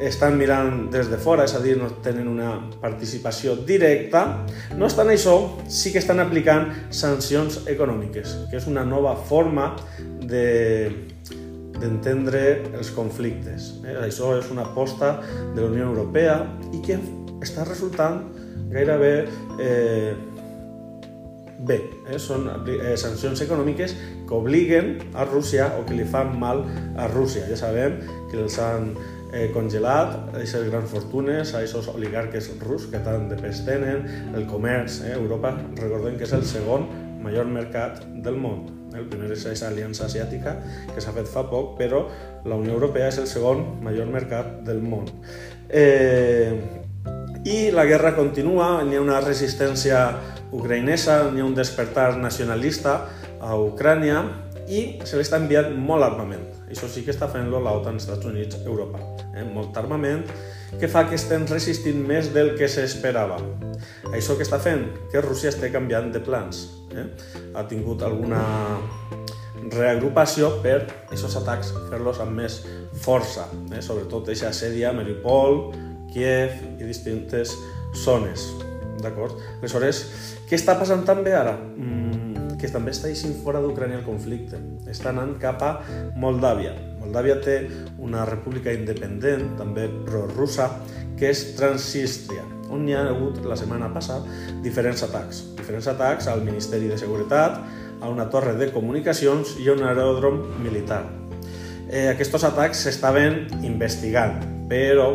estan 0.00 0.36
mirant 0.38 0.86
des 0.92 1.08
de 1.10 1.18
fora, 1.20 1.46
és 1.48 1.54
a 1.56 1.60
dir, 1.64 1.76
no 1.80 1.88
tenen 2.04 2.28
una 2.28 2.56
participació 2.82 3.56
directa, 3.68 4.24
no 4.76 4.88
estan 4.90 5.10
això, 5.12 5.36
sí 5.68 5.92
que 5.92 6.02
estan 6.02 6.20
aplicant 6.20 6.68
sancions 6.90 7.62
econòmiques, 7.70 8.36
que 8.50 8.60
és 8.60 8.68
una 8.70 8.84
nova 8.84 9.16
forma 9.28 9.74
de 10.26 10.46
d'entendre 11.76 12.40
els 12.72 12.88
conflictes. 12.96 13.74
Eh? 13.84 13.96
Això 14.06 14.30
és 14.38 14.48
una 14.48 14.64
aposta 14.64 15.18
de 15.54 15.60
la 15.60 15.66
Unió 15.68 15.90
Europea 15.90 16.38
i 16.72 16.80
que 16.84 16.96
està 17.44 17.66
resultant 17.68 18.22
gairebé 18.72 19.12
eh, 19.60 20.14
bé. 21.66 21.78
Eh? 22.08 22.18
Són 22.22 22.48
eh, 22.48 22.94
sancions 23.00 23.42
econòmiques 23.44 23.94
que 24.26 24.36
obliguen 24.36 24.96
a 25.14 25.26
Rússia 25.28 25.68
o 25.78 25.84
que 25.86 25.96
li 25.98 26.06
fan 26.08 26.34
mal 26.40 26.64
a 26.96 27.08
Rússia. 27.12 27.46
Ja 27.50 27.60
sabem 27.60 28.00
que 28.30 28.40
els 28.42 28.58
han 28.62 28.94
eh, 29.32 29.50
congelat 29.54 30.16
aquestes 30.32 30.68
grans 30.70 30.90
fortunes, 30.90 31.52
a 31.54 31.60
aquests 31.62 31.90
oligarques 31.94 32.50
rus 32.62 32.86
que 32.92 33.00
tant 33.04 33.28
de 33.30 33.38
pes 33.40 33.64
tenen, 33.66 34.06
el 34.34 34.46
comerç. 34.50 35.02
Eh? 35.06 35.14
Europa, 35.16 35.54
recordem 35.80 36.16
que 36.18 36.26
és 36.28 36.34
el 36.36 36.46
segon 36.46 36.88
major 37.22 37.48
mercat 37.50 38.02
del 38.22 38.38
món. 38.38 38.64
El 38.96 39.08
primer 39.10 39.32
és 39.34 39.44
aquesta 39.44 39.68
aliança 39.68 40.06
asiàtica 40.06 40.56
que 40.94 41.02
s'ha 41.02 41.12
fet 41.16 41.28
fa 41.28 41.44
poc, 41.50 41.74
però 41.80 42.06
la 42.46 42.56
Unió 42.56 42.76
Europea 42.76 43.10
és 43.10 43.18
el 43.20 43.28
segon 43.28 43.64
major 43.84 44.08
mercat 44.12 44.60
del 44.66 44.80
món. 44.80 45.10
Eh, 45.68 46.54
I 47.46 47.70
la 47.74 47.84
guerra 47.86 48.14
continua, 48.16 48.80
hi 48.82 48.96
ha 48.96 49.02
una 49.02 49.20
resistència 49.22 50.00
ucraïnesa, 50.56 51.20
hi 51.34 51.42
ha 51.42 51.46
un 51.46 51.54
despertar 51.54 52.16
nacionalista 52.18 52.96
a 53.40 53.58
Ucrània 53.60 54.22
i 54.68 54.80
se 55.06 55.16
li 55.16 55.24
està 55.24 55.38
enviant 55.40 55.72
molt 55.78 56.04
armament. 56.06 56.44
Això 56.70 56.88
sí 56.90 57.04
que 57.06 57.12
està 57.14 57.28
fent-lo 57.30 57.60
l'OTAN, 57.62 58.00
Estats 58.02 58.26
Units, 58.26 58.58
Europa. 58.64 59.00
Eh? 59.34 59.44
Molt 59.46 59.76
armament 59.78 60.24
que 60.80 60.90
fa 60.90 61.04
que 61.08 61.14
estem 61.18 61.46
resistint 61.48 62.02
més 62.08 62.32
del 62.34 62.54
que 62.58 62.68
s'esperava. 62.70 63.38
Això 64.12 64.36
que 64.36 64.46
està 64.46 64.58
fent? 64.62 64.88
Que 65.12 65.22
Rússia 65.24 65.52
esté 65.52 65.70
canviant 65.74 66.10
de 66.14 66.22
plans. 66.24 66.66
Eh? 66.96 67.06
Ha 67.54 67.66
tingut 67.70 68.02
alguna 68.06 68.42
reagrupació 69.72 70.50
per 70.62 70.78
aquests 71.06 71.38
atacs 71.40 71.72
fer-los 71.90 72.20
amb 72.22 72.38
més 72.42 72.60
força, 73.02 73.46
eh? 73.72 73.82
sobretot 73.82 74.28
aquesta 74.28 74.52
assèdia 74.52 74.90
a 74.90 74.96
Mariupol, 74.96 75.60
Kiev 76.12 76.62
i 76.78 76.86
distintes 76.86 77.54
zones. 78.04 78.46
D'acord? 79.02 79.36
Aleshores, 79.60 80.02
què 80.48 80.56
està 80.56 80.76
passant 80.78 81.02
també 81.06 81.34
ara? 81.36 81.56
Mm, 81.76 82.25
que 82.66 82.74
també 82.74 82.90
està 82.94 83.08
eixint 83.08 83.36
fora 83.44 83.62
d'Ucrània 83.62 84.00
el 84.00 84.06
conflicte. 84.06 84.58
Està 84.90 85.12
anant 85.12 85.36
cap 85.42 85.62
a 85.62 85.72
Moldàvia. 86.18 86.74
Moldàvia 87.00 87.38
té 87.42 87.60
una 88.02 88.24
república 88.26 88.74
independent, 88.74 89.52
també 89.60 89.86
pro-russa, 90.08 90.68
que 91.16 91.30
és 91.30 91.42
Transnistria, 91.56 92.42
on 92.74 92.84
hi 92.88 92.96
ha 92.96 93.06
hagut 93.08 93.38
la 93.46 93.56
setmana 93.56 93.88
passada 93.94 94.26
diferents 94.64 95.04
atacs. 95.06 95.44
Diferents 95.56 95.86
atacs 95.94 96.26
al 96.32 96.42
Ministeri 96.44 96.90
de 96.90 96.98
Seguretat, 97.00 97.62
a 98.02 98.10
una 98.12 98.26
torre 98.28 98.56
de 98.58 98.68
comunicacions 98.74 99.54
i 99.62 99.70
a 99.70 99.76
un 99.76 99.86
aeròdrom 99.86 100.42
militar. 100.60 101.04
Eh, 101.86 102.08
aquests 102.10 102.44
atacs 102.50 102.82
s'estaven 102.84 103.46
investigant, 103.64 104.42
però 104.68 105.08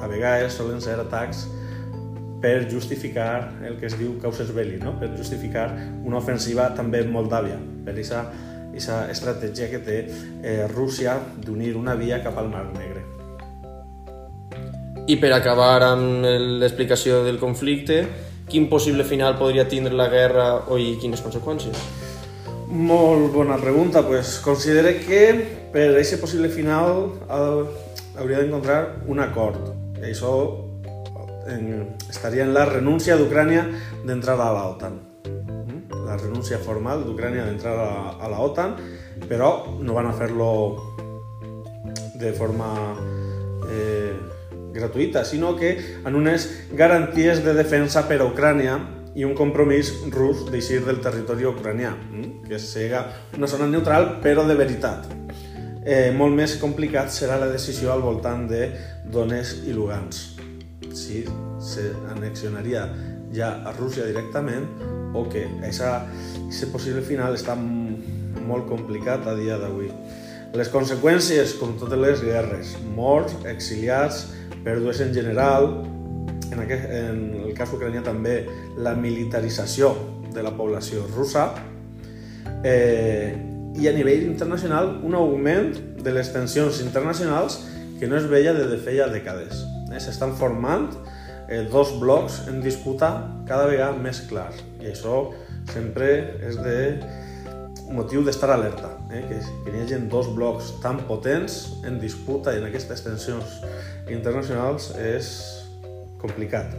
a 0.00 0.08
vegades 0.10 0.56
solen 0.56 0.80
ser 0.82 0.96
atacs 0.98 1.44
per 2.42 2.68
justificar 2.70 3.50
el 3.66 3.78
que 3.80 3.88
es 3.88 3.96
diu 3.98 4.14
causes 4.22 4.52
belli, 4.54 4.78
no? 4.82 4.94
per 5.00 5.10
justificar 5.16 5.70
una 6.04 6.20
ofensiva 6.20 6.70
també 6.76 7.02
en 7.02 7.10
Moldàvia, 7.14 7.58
per 7.84 7.94
aquesta 7.96 8.26
estratègia 9.10 9.66
que 9.72 9.80
té 9.82 9.98
eh, 10.06 10.66
Rússia 10.70 11.16
d'unir 11.42 11.74
una 11.76 11.96
via 11.98 12.22
cap 12.22 12.38
al 12.38 12.50
Mar 12.52 12.68
Negre. 12.76 13.02
I 15.08 15.16
per 15.16 15.32
acabar 15.32 15.82
amb 15.88 16.26
l'explicació 16.60 17.22
del 17.24 17.40
conflicte, 17.40 18.02
quin 18.48 18.68
possible 18.68 19.04
final 19.08 19.38
podria 19.40 19.64
tindre 19.68 19.96
la 19.96 20.08
guerra 20.12 20.48
o 20.68 20.78
i 20.78 20.94
quines 21.00 21.24
conseqüències? 21.24 21.80
Molt 22.68 23.32
bona 23.32 23.56
pregunta. 23.56 24.02
Pues, 24.04 24.36
considere 24.44 24.98
que 25.00 25.22
per 25.72 25.88
a 25.88 25.96
aquest 25.96 26.20
possible 26.20 26.52
final 26.52 27.08
eh, 27.24 27.64
hauria 28.20 28.42
d'encontrar 28.42 28.80
un 29.08 29.24
acord. 29.24 29.72
I 29.98 30.12
això 30.12 30.67
en, 31.48 31.96
estaria 32.10 32.44
en 32.44 32.54
la 32.54 32.64
renúncia 32.68 33.16
d'Ucrània 33.16 33.64
d'entrar 34.06 34.38
a 34.40 34.50
l'OTAN. 34.54 34.98
Mm? 35.26 36.04
La 36.06 36.16
renúncia 36.16 36.60
formal 36.62 37.04
d'Ucrània 37.06 37.46
d'entrar 37.48 37.76
a, 37.82 37.92
a 38.20 38.30
la 38.30 38.40
OTAN, 38.44 38.76
però 39.28 39.78
no 39.80 39.96
van 39.96 40.10
a 40.10 40.14
fer-lo 40.16 40.50
de 42.18 42.32
forma 42.34 42.70
eh, 43.70 44.14
gratuïta, 44.74 45.24
sinó 45.24 45.54
que 45.56 45.74
en 46.04 46.14
unes 46.14 46.48
garanties 46.72 47.42
de 47.44 47.54
defensa 47.54 48.06
per 48.08 48.20
a 48.20 48.28
Ucrània 48.28 48.78
i 49.18 49.24
un 49.26 49.34
compromís 49.34 49.90
rus 50.14 50.44
d'eixir 50.50 50.84
del 50.86 51.00
territori 51.02 51.46
ucranià, 51.48 51.94
mm? 51.94 52.46
que 52.46 52.58
siga 52.62 53.04
una 53.36 53.50
zona 53.50 53.66
neutral 53.66 54.18
però 54.22 54.46
de 54.46 54.54
veritat. 54.58 55.08
Eh, 55.88 56.10
molt 56.14 56.36
més 56.36 56.58
complicat 56.60 57.10
serà 57.14 57.38
la 57.40 57.48
decisió 57.50 57.94
al 57.94 58.04
voltant 58.04 58.46
de 58.50 58.66
Donetsk 59.10 59.66
i 59.66 59.74
Lugansk. 59.74 60.37
Si 60.96 61.24
s'anexionaria 61.60 62.86
ja 63.34 63.50
a 63.66 63.72
Rússia 63.76 64.06
directament 64.08 64.66
o 65.16 65.24
que 65.28 65.44
aquest 65.66 66.68
possible 66.72 67.02
final 67.04 67.36
està 67.36 67.56
molt 67.58 68.68
complicat 68.68 69.26
a 69.28 69.36
dia 69.36 69.58
d'avui. 69.60 69.90
Les 70.56 70.70
conseqüències, 70.72 71.58
com 71.60 71.74
totes 71.80 72.00
les 72.00 72.22
guerres, 72.24 72.72
morts, 72.96 73.34
exiliats, 73.48 74.28
pèrdues 74.64 75.02
en 75.04 75.12
general, 75.12 75.68
en, 76.48 76.62
aquest, 76.64 76.86
en 76.88 77.18
el 77.44 77.52
cas 77.56 77.72
ucranià 77.76 78.00
també 78.04 78.40
la 78.80 78.94
militarització 78.96 79.92
de 80.32 80.44
la 80.44 80.54
població 80.56 81.04
russa 81.12 81.50
eh, 82.64 83.36
i 83.78 83.88
a 83.88 83.92
nivell 83.94 84.24
internacional 84.26 84.96
un 85.04 85.16
augment 85.18 85.74
de 86.02 86.14
les 86.14 86.32
tensions 86.32 86.80
internacionals 86.84 87.60
que 88.00 88.08
no 88.08 88.16
es 88.16 88.28
veia 88.30 88.54
des 88.56 88.70
de 88.70 88.78
feia 88.80 89.08
dècades. 89.12 89.66
Eh, 89.92 90.00
S'estan 90.02 90.34
formant 90.36 90.90
eh, 91.48 91.64
dos 91.70 91.94
blocs 92.00 92.42
en 92.48 92.60
disputa 92.64 93.12
cada 93.48 93.68
vegada 93.70 93.96
més 93.96 94.20
clars 94.28 94.60
i 94.82 94.92
això 94.92 95.28
sempre 95.72 96.10
és 96.44 96.58
de 96.60 96.78
motiu 97.92 98.22
d'estar 98.24 98.50
alerta, 98.52 98.90
eh? 99.12 99.22
que, 99.28 99.38
que 99.64 99.72
hi 99.72 99.82
hagi 99.82 100.00
dos 100.12 100.28
blocs 100.36 100.74
tan 100.82 101.00
potents 101.08 101.80
en 101.88 101.96
disputa 102.00 102.52
i 102.52 102.60
en 102.60 102.68
aquestes 102.68 103.00
tensions 103.04 103.62
internacionals 104.12 104.90
és 105.00 105.30
complicat. 106.20 106.74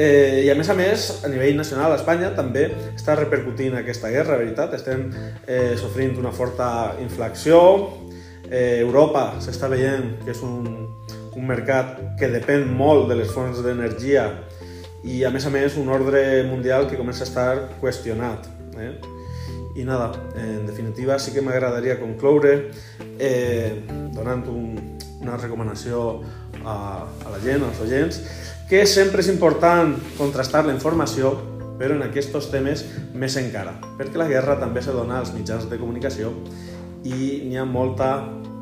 Eh, 0.00 0.46
I 0.46 0.50
a 0.52 0.54
més 0.56 0.70
a 0.70 0.76
més, 0.78 1.08
a 1.26 1.28
nivell 1.28 1.58
nacional, 1.58 1.92
a 1.92 1.98
Espanya 1.98 2.30
també 2.36 2.68
està 2.94 3.16
repercutint 3.18 3.74
aquesta 3.76 4.12
guerra, 4.14 4.38
veritat? 4.38 4.72
Estem 4.78 5.08
eh, 5.46 5.74
sofrint 5.80 6.14
una 6.22 6.30
forta 6.32 6.94
inflació, 7.02 7.58
eh, 8.46 8.78
Europa 8.78 9.26
s'està 9.42 9.68
veient 9.68 10.14
que 10.22 10.30
és 10.32 10.40
un, 10.46 10.70
un 11.36 11.46
mercat 11.46 11.98
que 12.18 12.30
depèn 12.32 12.66
molt 12.76 13.08
de 13.10 13.18
les 13.20 13.30
fonts 13.32 13.62
d'energia 13.64 14.26
i 15.04 15.22
a 15.24 15.30
més 15.32 15.46
a 15.46 15.52
més 15.52 15.76
un 15.80 15.88
ordre 15.88 16.42
mundial 16.48 16.88
que 16.88 16.98
comença 16.98 17.24
a 17.24 17.28
estar 17.28 17.52
qüestionat. 17.80 18.48
Eh? 18.76 18.92
I 19.80 19.84
nada, 19.86 20.10
en 20.36 20.66
definitiva 20.66 21.18
sí 21.18 21.32
que 21.32 21.42
m'agradaria 21.42 22.00
concloure 22.00 22.54
eh, 23.18 23.80
donant 24.12 24.44
un, 24.50 24.98
una 25.22 25.36
recomanació 25.38 26.20
a, 26.64 26.74
a 27.06 27.30
la 27.30 27.40
gent, 27.44 27.64
als 27.64 27.80
oients, 27.84 28.20
que 28.68 28.84
sempre 28.86 29.22
és 29.24 29.30
important 29.32 29.94
contrastar 30.18 30.66
la 30.66 30.74
informació, 30.74 31.32
però 31.80 31.96
en 31.96 32.04
aquests 32.04 32.50
temes 32.52 32.84
més 33.16 33.38
encara, 33.40 33.72
perquè 33.96 34.20
la 34.20 34.28
guerra 34.28 34.58
també 34.60 34.82
se 34.84 34.92
dona 34.92 35.22
als 35.22 35.32
mitjans 35.32 35.64
de 35.70 35.78
comunicació 35.80 36.34
i 37.08 37.40
n'hi 37.46 37.56
ha 37.56 37.64
molta 37.64 38.10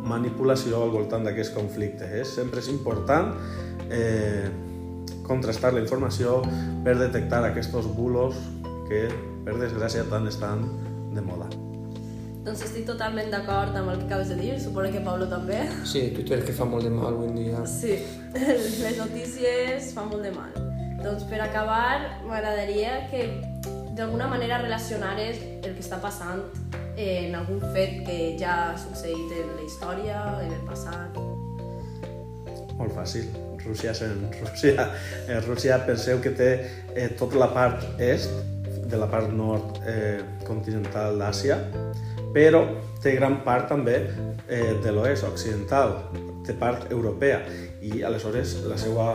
manipulació 0.05 0.83
al 0.83 0.93
voltant 0.95 1.25
d'aquest 1.27 1.55
conflicte. 1.57 2.09
Eh? 2.21 2.25
Sempre 2.29 2.63
és 2.63 2.69
important 2.73 3.33
eh, 3.91 4.49
contrastar 5.27 5.75
la 5.75 5.83
informació 5.85 6.41
per 6.85 6.97
detectar 6.99 7.43
aquests 7.49 7.89
bulos 7.97 8.37
que, 8.89 9.07
per 9.45 9.59
desgràcia, 9.61 10.07
tant 10.09 10.29
estan 10.29 10.65
de 11.15 11.25
moda. 11.25 11.49
Doncs 12.49 12.63
estic 12.65 12.87
totalment 12.89 13.29
d'acord 13.29 13.75
amb 13.77 13.91
el 13.93 13.99
que 14.01 14.07
acabes 14.07 14.31
de 14.33 14.39
dir, 14.39 14.55
suposo 14.63 14.89
que 14.95 15.03
Pablo 15.05 15.27
també. 15.29 15.59
Sí, 15.85 16.07
Twitter 16.17 16.41
que 16.47 16.55
fa 16.57 16.65
molt 16.65 16.87
de 16.87 16.93
mal 16.95 17.13
avui 17.13 17.29
en 17.29 17.37
dia. 17.37 17.65
Sí, 17.69 17.99
les 18.85 18.97
notícies 18.97 19.93
fan 19.93 20.09
molt 20.09 20.25
de 20.25 20.33
mal. 20.33 20.55
Doncs 21.03 21.27
per 21.29 21.43
acabar, 21.45 22.23
m'agradaria 22.25 23.05
que 23.11 23.27
d'alguna 23.99 24.31
manera 24.31 24.63
relacionares 24.63 25.43
el 25.61 25.75
que 25.75 25.83
està 25.85 26.01
passant 26.01 26.47
en 26.99 27.35
algun 27.39 27.61
fet 27.75 28.01
que 28.07 28.19
ja 28.41 28.55
ha 28.69 28.79
succeït 28.79 29.31
en 29.39 29.53
la 29.55 29.63
història, 29.65 30.23
en 30.43 30.55
el 30.57 30.65
passat. 30.67 31.19
Molt 32.79 32.95
fàcil. 32.95 33.29
Rússia, 33.65 33.93
Rússia, 34.43 34.87
en 35.29 35.43
Rússia 35.47 35.79
penseu 35.87 36.21
que 36.25 36.33
té 36.35 36.51
eh, 36.95 37.09
tota 37.19 37.39
la 37.39 37.51
part 37.55 37.85
est 38.01 38.31
de 38.89 38.97
la 38.97 39.09
part 39.11 39.31
nord 39.35 39.83
eh, 39.87 40.19
continental 40.47 41.19
d'Àsia, 41.21 41.59
però 42.35 42.63
té 43.03 43.15
gran 43.19 43.43
part 43.45 43.69
també 43.71 43.99
eh, 44.49 44.75
de 44.83 44.95
l'oest 44.95 45.27
occidental, 45.29 45.99
té 46.47 46.57
part 46.57 46.89
europea 46.95 47.43
i 47.85 48.03
aleshores 48.07 48.57
la 48.65 48.79
seva 48.81 49.11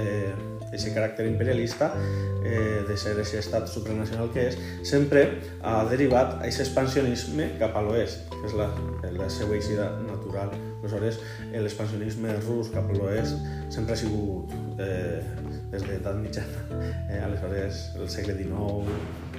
eh, 0.00 0.32
aquest 0.74 0.94
caràcter 0.94 1.26
imperialista 1.30 1.92
eh, 1.96 2.82
de 2.88 2.96
ser 3.00 3.14
aquest 3.14 3.38
estat 3.40 3.70
supranacional 3.70 4.30
que 4.34 4.48
és, 4.50 4.58
sempre 4.86 5.24
ha 5.62 5.80
derivat 5.90 6.36
a 6.36 6.42
aquest 6.42 6.64
expansionisme 6.66 7.52
cap 7.62 7.76
a 7.78 7.84
l'oest, 7.86 8.26
que 8.32 8.44
és 8.50 8.56
la, 8.58 8.68
la 9.16 9.30
seva 9.32 9.56
eixida 9.58 9.90
natural. 10.04 10.52
Aleshores, 10.82 11.20
l'expansionisme 11.54 12.34
rus 12.42 12.68
cap 12.74 12.90
a 12.90 12.98
l'oest 12.98 13.38
sempre 13.72 13.96
ha 13.96 14.00
sigut 14.02 14.52
eh, 14.82 15.22
des 15.72 15.80
de 15.80 15.86
l'edat 15.88 16.18
mitjana, 16.20 16.66
eh, 17.08 17.22
aleshores 17.24 17.86
el 17.96 18.10
segle 18.12 18.36
XIX, 18.36 19.32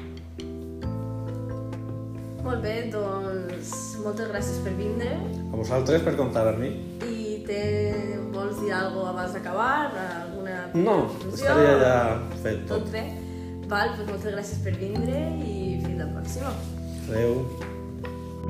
molt 2.45 2.61
bé, 2.61 2.73
doncs 2.93 3.71
moltes 4.03 4.27
gràcies 4.29 4.59
per 4.61 4.75
vindre. 4.77 5.15
A 5.49 5.57
vosaltres 5.57 6.03
per 6.05 6.11
comptar 6.13 6.43
amb 6.51 6.59
mi. 6.61 6.67
I 7.01 7.24
te 7.47 8.19
vols 8.33 8.59
dir 8.61 8.71
alguna 8.73 9.09
abans 9.13 9.33
d'acabar? 9.33 9.91
Alguna 10.23 10.57
No, 10.73 10.95
conclusió? 11.07 11.45
estaria 11.45 11.77
ja 11.83 11.95
fet 12.43 12.65
tot. 12.67 12.83
Tot 12.83 12.91
bé? 12.91 13.05
Val, 13.67 13.95
doncs 13.97 14.11
moltes 14.11 14.33
gràcies 14.35 14.59
per 14.65 14.75
vindre 14.77 15.21
i 15.41 15.79
fins 15.85 15.97
la 16.03 16.09
pròxima. 16.13 16.51
Adéu. 17.09 18.45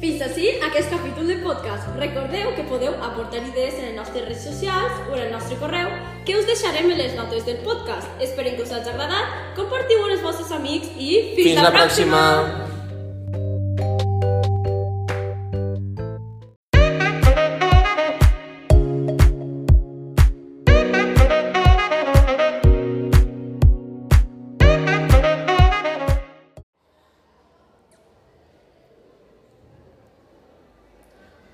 Fins 0.00 0.22
aquest 0.64 0.88
capítol 0.90 1.26
de 1.28 1.36
podcast. 1.44 1.88
Recordeu 1.98 2.54
que 2.56 2.64
podeu 2.68 2.94
aportar 3.04 3.42
idees 3.46 3.74
en 3.78 3.84
les 3.90 3.96
nostres 3.96 4.24
redes 4.28 4.44
socials 4.44 4.92
o 5.10 5.16
en 5.16 5.22
el 5.26 5.32
nostre 5.34 5.56
correu 5.60 5.79
que 6.24 6.36
us 6.36 6.46
deixarem 6.46 6.90
en 6.90 6.98
les 6.98 7.14
notes 7.14 7.44
del 7.44 7.58
podcast. 7.58 8.08
Esperem 8.20 8.56
que 8.56 8.62
us 8.62 8.72
hagi 8.72 8.90
agradat, 8.92 9.54
compartiu 9.56 10.04
amb 10.04 10.16
els 10.16 10.24
vostres 10.24 10.52
amics 10.52 10.90
i 10.96 11.34
fins, 11.36 11.46
Fins 11.48 11.62
la 11.64 11.72
pròxima! 11.72 12.24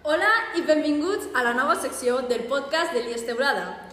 Hola 0.06 0.30
i 0.54 0.62
benvinguts 0.62 1.26
a 1.35 1.42
la 1.42 1.52
nova 1.54 1.75
secció 1.75 2.23
del 2.30 2.46
podcast 2.50 2.94
de 2.94 3.02
l'Ies 3.02 3.26
Teulada. 3.26 3.86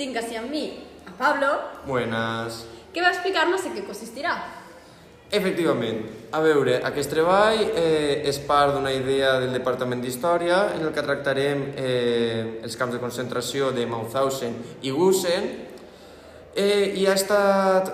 Tinc 0.00 0.16
així 0.16 0.38
amb 0.40 0.48
mi 0.48 0.64
a 1.04 1.12
Pablo, 1.18 1.48
Buenas. 1.84 2.62
que 2.94 3.02
va 3.04 3.10
explicar-nos 3.12 3.66
en 3.68 3.74
què 3.76 3.82
consistirà. 3.84 4.32
Efectivament. 5.30 5.98
A 6.32 6.40
veure, 6.40 6.78
aquest 6.88 7.12
treball 7.12 7.60
eh, 7.68 8.22
és 8.24 8.38
part 8.48 8.72
d'una 8.72 8.94
idea 8.96 9.34
del 9.42 9.52
Departament 9.52 10.00
d'Història 10.00 10.62
en 10.72 10.86
el 10.86 10.94
que 10.96 11.04
tractarem 11.04 11.66
eh, 11.76 12.62
els 12.64 12.78
camps 12.80 12.96
de 12.96 13.02
concentració 13.02 13.74
de 13.76 13.84
Mauthausen 13.90 14.56
i 14.80 14.94
Gusen 14.96 15.50
eh, 16.56 16.96
i 16.96 17.04
ha 17.04 17.18
estat 17.20 17.92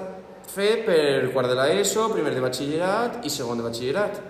fet 0.55 0.87
per 0.87 1.35
quart 1.35 1.51
de 1.51 1.59
l'ESO, 1.59 2.07
primer 2.15 2.33
de 2.39 2.47
batxillerat 2.47 3.27
i 3.27 3.35
segon 3.35 3.59
de 3.59 3.67
batxillerat. 3.67 4.25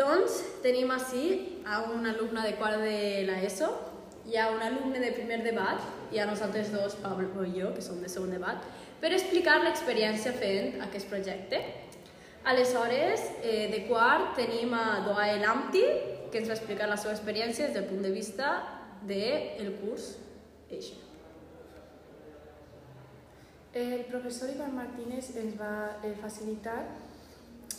Doncs 0.00 0.40
tenim 0.90 0.96
així 0.96 1.62
a 1.66 1.82
un 1.92 2.06
alumne 2.06 2.42
de 2.42 2.56
quart 2.58 2.80
de 2.82 3.22
l'ESO, 3.26 3.68
hi 4.26 4.36
ha 4.36 4.50
un 4.50 4.60
alumne 4.62 4.98
de 4.98 5.12
primer 5.12 5.42
debat 5.44 5.80
i 6.12 6.18
a 6.18 6.26
nosaltres 6.26 6.72
dos, 6.72 6.96
Pablo 6.96 7.44
i 7.44 7.60
jo, 7.60 7.72
que 7.74 7.82
som 7.82 8.00
de 8.02 8.08
segon 8.08 8.30
debat, 8.30 8.58
per 9.00 9.12
explicar 9.12 9.62
l'experiència 9.62 10.32
fent 10.32 10.80
aquest 10.82 11.08
projecte. 11.08 11.60
Aleshores, 12.44 13.20
eh, 13.42 13.68
de 13.70 13.86
quart 13.86 14.34
tenim 14.36 14.74
a 14.74 15.02
Doae 15.06 15.38
Lampti, 15.40 15.84
que 16.30 16.38
ens 16.38 16.48
va 16.48 16.56
explicar 16.56 16.88
la 16.88 16.96
seva 16.96 17.14
experiència 17.14 17.66
des 17.66 17.74
del 17.74 17.86
punt 17.86 18.02
de 18.02 18.10
vista 18.10 18.50
del 19.06 19.76
curs 19.80 20.16
eixe. 20.70 20.96
El 23.72 24.04
professor 24.10 24.50
Ivan 24.50 24.74
Martínez 24.74 25.30
ens 25.36 25.54
va 25.58 26.00
eh, 26.02 26.16
facilitar 26.20 26.82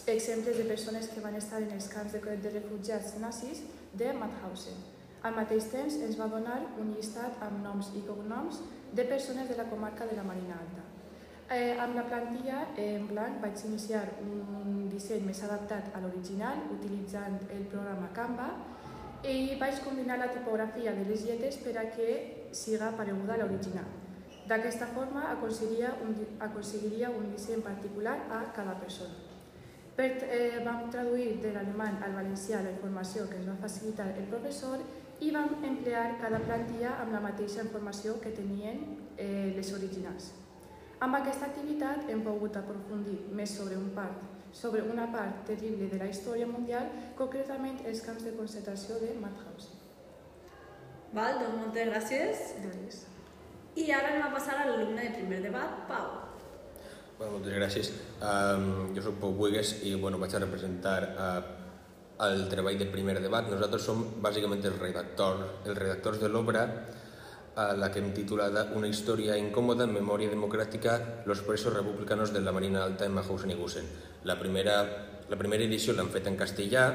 exemples 0.08 0.58
de 0.58 0.64
persones 0.64 1.08
que 1.10 1.22
van 1.22 1.36
estar 1.36 1.62
en 1.62 1.72
els 1.72 1.88
camps 1.92 2.14
de, 2.14 2.20
de 2.20 2.50
refugiats 2.56 3.18
nazis 3.20 3.62
de 3.94 4.14
Mauthausen. 4.14 4.78
Al 5.22 5.36
mateix 5.38 5.68
temps 5.70 6.00
ens 6.02 6.18
va 6.18 6.30
donar 6.32 6.58
un 6.82 6.96
llistat 6.96 7.42
amb 7.46 7.62
noms 7.62 7.92
i 7.94 8.02
cognoms 8.08 8.62
de 8.92 9.06
persones 9.06 9.50
de 9.50 9.58
la 9.60 9.68
comarca 9.70 10.08
de 10.10 10.16
la 10.18 10.24
Marina 10.26 10.58
Alta. 10.58 10.88
Eh, 11.52 11.78
amb 11.84 11.98
la 12.00 12.06
plantilla 12.08 12.62
eh, 12.78 12.96
en 12.96 13.08
blanc 13.10 13.42
vaig 13.44 13.60
iniciar 13.68 14.06
un 14.24 14.88
disseny 14.90 15.26
més 15.28 15.42
adaptat 15.44 15.92
a 15.94 16.00
l'original 16.00 16.64
utilitzant 16.72 17.42
el 17.52 17.66
programa 17.74 18.08
Canva 18.16 18.48
i 19.28 19.58
vaig 19.60 19.82
combinar 19.86 20.18
la 20.18 20.32
tipografia 20.32 20.94
de 20.96 21.04
les 21.10 21.26
lletres 21.28 21.60
per 21.62 21.76
a 21.78 21.90
que 21.92 22.14
siga 22.56 22.94
pareguda 22.98 23.36
a 23.36 23.42
l'original. 23.44 23.90
D'aquesta 24.48 24.88
forma 24.96 25.28
aconseguiria 25.34 25.92
un, 26.06 26.16
aconseguiria 26.40 27.12
un 27.12 27.30
disseny 27.36 27.62
particular 27.62 28.18
a 28.32 28.46
cada 28.56 28.80
persona. 28.80 29.31
Per, 29.96 30.08
eh, 30.24 30.62
vam 30.66 30.90
traduir 30.90 31.40
de 31.44 31.52
l'alemany 31.54 31.98
al 32.06 32.14
valencià 32.16 32.62
la 32.64 32.72
informació 32.72 33.28
que 33.30 33.38
ens 33.40 33.50
va 33.50 33.58
facilitar 33.60 34.08
el 34.16 34.30
professor 34.32 34.80
i 35.20 35.32
vam 35.36 35.52
emplear 35.68 36.16
cada 36.22 36.40
plantilla 36.46 36.96
amb 37.02 37.14
la 37.14 37.20
mateixa 37.22 37.66
informació 37.66 38.16
que 38.22 38.32
tenien 38.38 38.80
eh, 39.18 39.52
les 39.56 39.74
originals. 39.74 40.32
Amb 41.02 41.18
aquesta 41.18 41.50
activitat 41.50 42.10
hem 42.14 42.24
pogut 42.24 42.58
aprofundir 42.58 43.18
més 43.34 43.54
sobre, 43.58 43.78
un 43.78 43.92
part, 43.98 44.24
sobre 44.54 44.82
una 44.86 45.08
part 45.12 45.44
terrible 45.50 45.90
de 45.92 46.00
la 46.02 46.10
història 46.10 46.48
mundial, 46.48 46.90
concretament 47.18 47.84
els 47.86 48.04
camps 48.06 48.26
de 48.26 48.36
concentració 48.38 49.00
de 49.02 49.14
Mauthausen. 49.20 49.80
Val, 51.12 51.42
doncs 51.42 51.58
moltes 51.60 51.90
gràcies. 51.90 52.52
Gràcies. 52.64 53.06
I 53.76 53.90
ara 53.92 54.14
anem 54.14 54.28
a 54.30 54.34
passar 54.36 54.60
a 54.62 54.68
l'alumne 54.70 55.02
de 55.04 55.16
primer 55.18 55.42
debat, 55.44 55.82
Pau. 55.90 56.31
Bueno, 57.22 57.36
moltes 57.38 57.54
gràcies. 57.54 57.90
Um, 58.26 58.96
jo 58.96 59.02
soc 59.06 59.20
Pau 59.22 59.36
Buigues 59.38 59.76
i 59.86 59.92
bueno, 59.94 60.18
vaig 60.18 60.34
a 60.34 60.40
representar 60.42 60.96
uh, 61.06 61.36
el 62.26 62.48
treball 62.50 62.80
de 62.80 62.88
primer 62.90 63.14
debat. 63.22 63.46
Nosaltres 63.46 63.86
som 63.86 64.02
bàsicament 64.24 64.66
els 64.66 64.80
redactors, 64.82 65.44
els 65.68 65.78
redactors 65.78 66.18
de 66.18 66.32
l'obra 66.34 66.64
a 67.62 67.68
la 67.78 67.92
que 67.94 68.02
hem 68.02 68.10
titulada 68.18 68.66
Una 68.74 68.90
història 68.90 69.38
incòmoda 69.38 69.86
en 69.86 69.94
memòria 69.94 70.34
democràtica, 70.34 70.98
los 71.30 71.46
presos 71.46 71.78
republicanos 71.78 72.34
de 72.34 72.42
la 72.42 72.56
Marina 72.58 72.82
Alta 72.82 73.06
en 73.06 73.14
Mahausen 73.14 73.54
i 73.54 73.62
Gusen. 73.62 73.94
La 74.26 74.40
primera, 74.42 74.82
la 75.30 75.38
primera 75.38 75.70
edició 75.70 75.94
l'han 75.94 76.10
fet 76.10 76.26
en 76.26 76.42
castellà, 76.42 76.90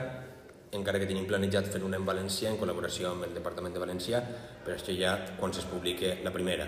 encara 0.75 0.99
que 0.99 1.07
tenim 1.07 1.31
planejat 1.31 1.71
fer 1.71 1.87
una 1.87 2.03
en 2.03 2.11
valencià 2.11 2.51
en 2.51 2.59
col·laboració 2.59 3.15
amb 3.15 3.31
el 3.31 3.39
Departament 3.39 3.79
de 3.79 3.87
Valencià, 3.87 4.27
però 4.67 4.75
això 4.75 4.91
ja 4.91 5.21
quan 5.39 5.55
es 5.55 5.71
publiqui 5.71 6.17
la 6.27 6.35
primera. 6.35 6.67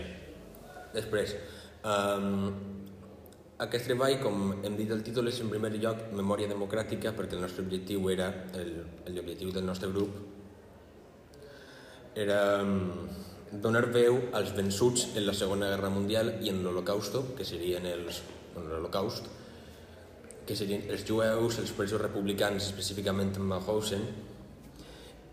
Després, 0.94 1.34
um, 1.82 2.86
aquest 3.64 3.88
treball, 3.90 4.16
com 4.22 4.52
hem 4.62 4.76
dit 4.78 4.90
el 4.94 5.02
títol, 5.02 5.28
és 5.30 5.40
en 5.42 5.50
primer 5.50 5.72
lloc 5.74 6.12
memòria 6.14 6.50
democràtica 6.50 7.10
perquè 7.16 7.34
el 7.34 7.42
nostre 7.42 7.64
objectiu 7.66 8.06
era, 8.12 8.28
l'objectiu 9.10 9.50
del 9.54 9.66
nostre 9.66 9.90
grup 9.90 10.14
era 12.18 12.38
donar 13.50 13.84
veu 13.94 14.20
als 14.34 14.54
vençuts 14.54 15.08
en 15.16 15.26
la 15.26 15.34
Segona 15.34 15.68
Guerra 15.72 15.90
Mundial 15.90 16.32
i 16.42 16.50
en 16.52 16.62
l'Holocausto, 16.62 17.24
que 17.36 17.46
serien 17.46 17.86
els, 17.86 18.22
en 18.56 18.66
l'Holocaust, 18.68 19.28
que 20.46 20.56
serien 20.56 20.86
els 20.90 21.04
jueus, 21.08 21.58
els 21.62 21.72
presos 21.76 22.00
republicans, 22.02 22.70
específicament 22.70 23.34
en 23.36 23.46
Mauthausen, 23.48 24.04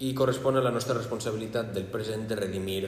i 0.05 0.13
correspon 0.13 0.59
a 0.59 0.63
la 0.63 0.73
nostra 0.75 0.95
responsabilitat 0.97 1.71
del 1.75 1.85
present 1.91 2.25
de 2.27 2.37
redimir 2.39 2.79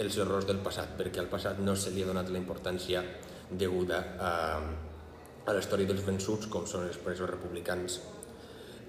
els 0.00 0.18
errors 0.18 0.46
del 0.48 0.62
passat, 0.64 0.94
perquè 0.98 1.20
al 1.20 1.32
passat 1.32 1.58
no 1.60 1.76
se 1.76 1.92
li 1.92 2.02
ha 2.02 2.08
donat 2.08 2.30
la 2.32 2.40
importància 2.40 3.02
deguda 3.50 4.02
a, 4.18 4.32
a 5.46 5.52
la 5.52 5.60
història 5.62 5.88
dels 5.88 6.04
vençuts, 6.06 6.48
com 6.50 6.66
són 6.66 6.88
els 6.88 6.98
presos 7.02 7.30
republicans 7.30 8.00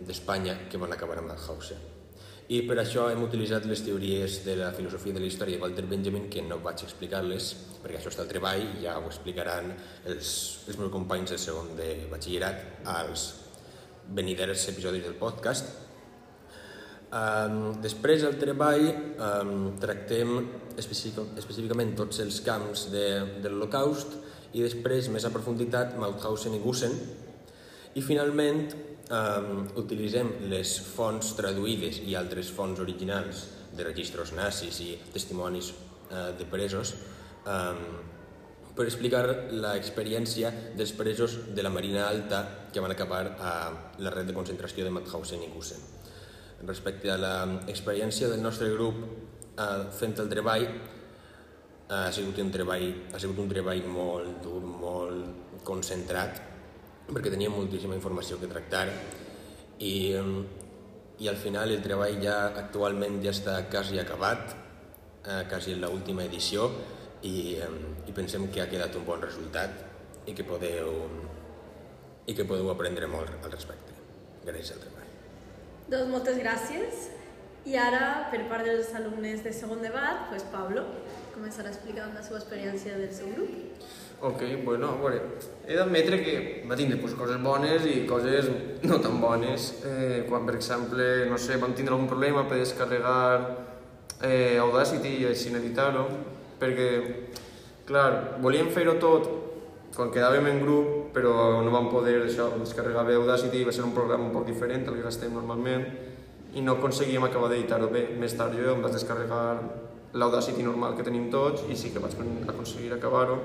d'Espanya 0.08 0.64
que 0.70 0.82
van 0.82 0.94
acabar 0.94 1.20
a 1.20 1.26
Mauthausen. 1.26 1.94
I 2.48 2.62
per 2.64 2.78
això 2.80 3.10
hem 3.12 3.26
utilitzat 3.26 3.66
les 3.68 3.82
teories 3.84 4.38
de 4.46 4.54
la 4.56 4.70
filosofia 4.72 5.12
de 5.12 5.20
la 5.20 5.28
història 5.28 5.58
de 5.58 5.64
Walter 5.66 5.84
Benjamin, 5.90 6.30
que 6.32 6.46
no 6.46 6.62
vaig 6.64 6.86
explicar-les, 6.86 7.50
perquè 7.84 7.98
això 8.00 8.14
està 8.14 8.24
al 8.24 8.30
treball 8.30 8.64
ja 8.80 8.94
ho 9.02 9.10
explicaran 9.10 9.74
els, 10.08 10.30
els 10.68 10.80
meus 10.80 10.94
companys 10.94 11.34
del 11.34 11.42
segon 11.44 11.74
de 11.76 11.90
batxillerat 12.12 12.88
als 12.94 13.28
veniders 14.16 14.64
episodis 14.72 15.04
del 15.04 15.20
podcast. 15.20 15.74
Um, 17.08 17.76
després 17.84 18.24
del 18.24 18.40
treball 18.40 18.86
um, 18.92 19.52
tractem 19.80 20.40
específic, 20.80 21.36
específicament 21.40 21.94
tots 22.00 22.20
els 22.24 22.40
camps 22.48 22.88
de, 22.92 23.06
de 23.44 23.52
l'Holocaust 23.52 24.16
i 24.54 24.64
després, 24.64 25.10
més 25.12 25.26
a 25.28 25.32
profunditat, 25.34 25.98
Mauthausen 26.00 26.56
i 26.56 26.62
Gusen. 26.64 26.94
I 27.98 28.04
finalment 28.06 28.68
um, 29.10 29.66
utilitzem 29.80 30.30
les 30.52 30.78
fonts 30.94 31.34
traduïdes 31.38 32.02
i 32.06 32.16
altres 32.20 32.52
fonts 32.54 32.82
originals 32.84 33.46
de 33.78 33.86
registros 33.86 34.34
nazis 34.38 34.80
i 34.84 34.94
testimonis 35.14 35.72
uh, 35.74 36.32
de 36.38 36.48
presos 36.50 36.94
um, 37.46 37.82
per 38.78 38.86
explicar 38.86 39.24
l'experiència 39.50 40.52
dels 40.78 40.94
presos 40.94 41.40
de 41.58 41.64
la 41.66 41.72
Marina 41.74 42.06
Alta 42.08 42.44
que 42.74 42.84
van 42.84 42.94
acabar 42.94 43.24
a 43.42 43.54
la 43.98 44.12
red 44.14 44.30
de 44.30 44.36
concentració 44.38 44.86
de 44.86 44.92
Mauthausen 44.94 45.42
i 45.42 45.50
Gusen. 45.50 45.82
Respecte 46.68 47.10
a 47.10 47.18
l'experiència 47.18 48.30
del 48.30 48.44
nostre 48.46 48.70
grup 48.74 49.02
uh, 49.02 49.88
fent 49.98 50.14
el 50.22 50.30
treball, 50.30 50.68
ha 51.88 52.12
sigut 52.12 52.40
un 52.44 52.52
treball, 52.52 52.88
ha 53.14 53.20
sigut 53.22 53.40
un 53.40 53.50
treball 53.52 53.86
molt 53.88 54.42
dur, 54.44 54.60
molt 54.60 55.64
concentrat, 55.68 56.42
perquè 57.08 57.32
tenia 57.32 57.52
moltíssima 57.52 57.96
informació 57.96 58.40
que 58.42 58.50
tractar 58.52 58.88
i, 59.80 60.12
i 61.24 61.30
al 61.32 61.40
final 61.40 61.72
el 61.72 61.84
treball 61.86 62.20
ja 62.24 62.38
actualment 62.64 63.22
ja 63.24 63.32
està 63.32 63.62
quasi 63.72 64.00
acabat, 64.04 64.56
eh, 65.24 65.44
quasi 65.50 65.78
en 65.78 65.84
l'última 65.86 66.28
edició 66.28 66.68
i, 67.24 67.56
i 67.56 68.16
pensem 68.16 68.50
que 68.52 68.64
ha 68.64 68.70
quedat 68.72 68.96
un 69.00 69.08
bon 69.08 69.24
resultat 69.24 70.28
i 70.28 70.36
que 70.36 70.44
podeu, 70.44 70.92
i 72.28 72.36
que 72.36 72.44
podeu 72.44 72.68
aprendre 72.74 73.08
molt 73.08 73.32
al 73.40 73.54
respecte. 73.54 73.96
Gràcies 74.44 74.76
al 74.76 74.84
treball. 74.84 75.14
Doncs 75.88 76.12
moltes 76.12 76.44
gràcies. 76.44 77.08
I 77.68 77.76
ara, 77.76 78.30
per 78.32 78.46
part 78.48 78.64
dels 78.64 78.94
alumnes 78.96 79.42
de 79.44 79.52
segon 79.52 79.82
debat, 79.84 80.30
pues 80.30 80.46
Pablo 80.54 80.86
començarà 81.34 81.68
explicant 81.74 82.14
la 82.16 82.22
seva 82.24 82.40
experiència 82.40 82.96
del 82.96 83.12
seu 83.12 83.34
grup. 83.34 83.84
Ok, 84.30 84.40
bueno, 84.64 84.94
a 84.94 85.02
veure, 85.02 85.20
he 85.68 85.76
d'admetre 85.76 86.22
que 86.24 86.38
va 86.70 86.78
tindre 86.80 86.98
pues, 87.02 87.14
coses 87.20 87.42
bones 87.44 87.84
i 87.86 88.00
coses 88.10 88.48
no 88.88 89.02
tan 89.04 89.20
bones. 89.20 89.68
Eh, 89.84 90.24
quan, 90.30 90.48
per 90.48 90.56
exemple, 90.56 91.28
no 91.30 91.38
sé, 91.38 91.60
vam 91.60 91.76
tindre 91.76 91.94
algun 91.98 92.08
problema 92.10 92.48
per 92.48 92.62
descarregar 92.64 93.20
eh, 94.24 94.58
Audacity 94.64 95.18
i 95.20 95.28
així 95.30 95.52
editar-ho, 95.52 96.08
perquè, 96.64 96.90
clar, 97.86 98.40
volíem 98.42 98.72
fer-ho 98.72 98.96
tot 99.04 99.28
quan 99.98 100.10
quedàvem 100.14 100.48
en 100.50 100.64
grup, 100.64 101.12
però 101.14 101.60
no 101.66 101.74
vam 101.76 101.92
poder 101.92 102.22
això, 102.24 102.48
descarregar 102.58 103.04
Audacity, 103.12 103.68
va 103.68 103.76
ser 103.76 103.84
un 103.84 103.94
programa 103.98 104.32
un 104.32 104.34
poc 104.40 104.48
diferent 104.48 104.88
al 104.88 104.96
que 104.96 105.06
gastem 105.12 105.36
normalment, 105.36 105.86
i 106.58 106.64
no 106.66 106.78
aconseguíem 106.78 107.24
acabar 107.28 107.52
d'editar-ho 107.52 107.90
bé. 107.94 108.08
Més 108.18 108.34
tard 108.38 108.56
jo 108.58 108.74
em 108.74 108.82
vaig 108.84 108.96
descarregar 108.98 109.44
l'Audacity 110.18 110.64
normal 110.66 110.96
que 110.98 111.06
tenim 111.06 111.28
tots 111.34 111.66
i 111.70 111.76
sí 111.78 111.92
que 111.94 112.02
vaig 112.02 112.16
aconseguir 112.50 112.94
acabar-ho. 112.96 113.38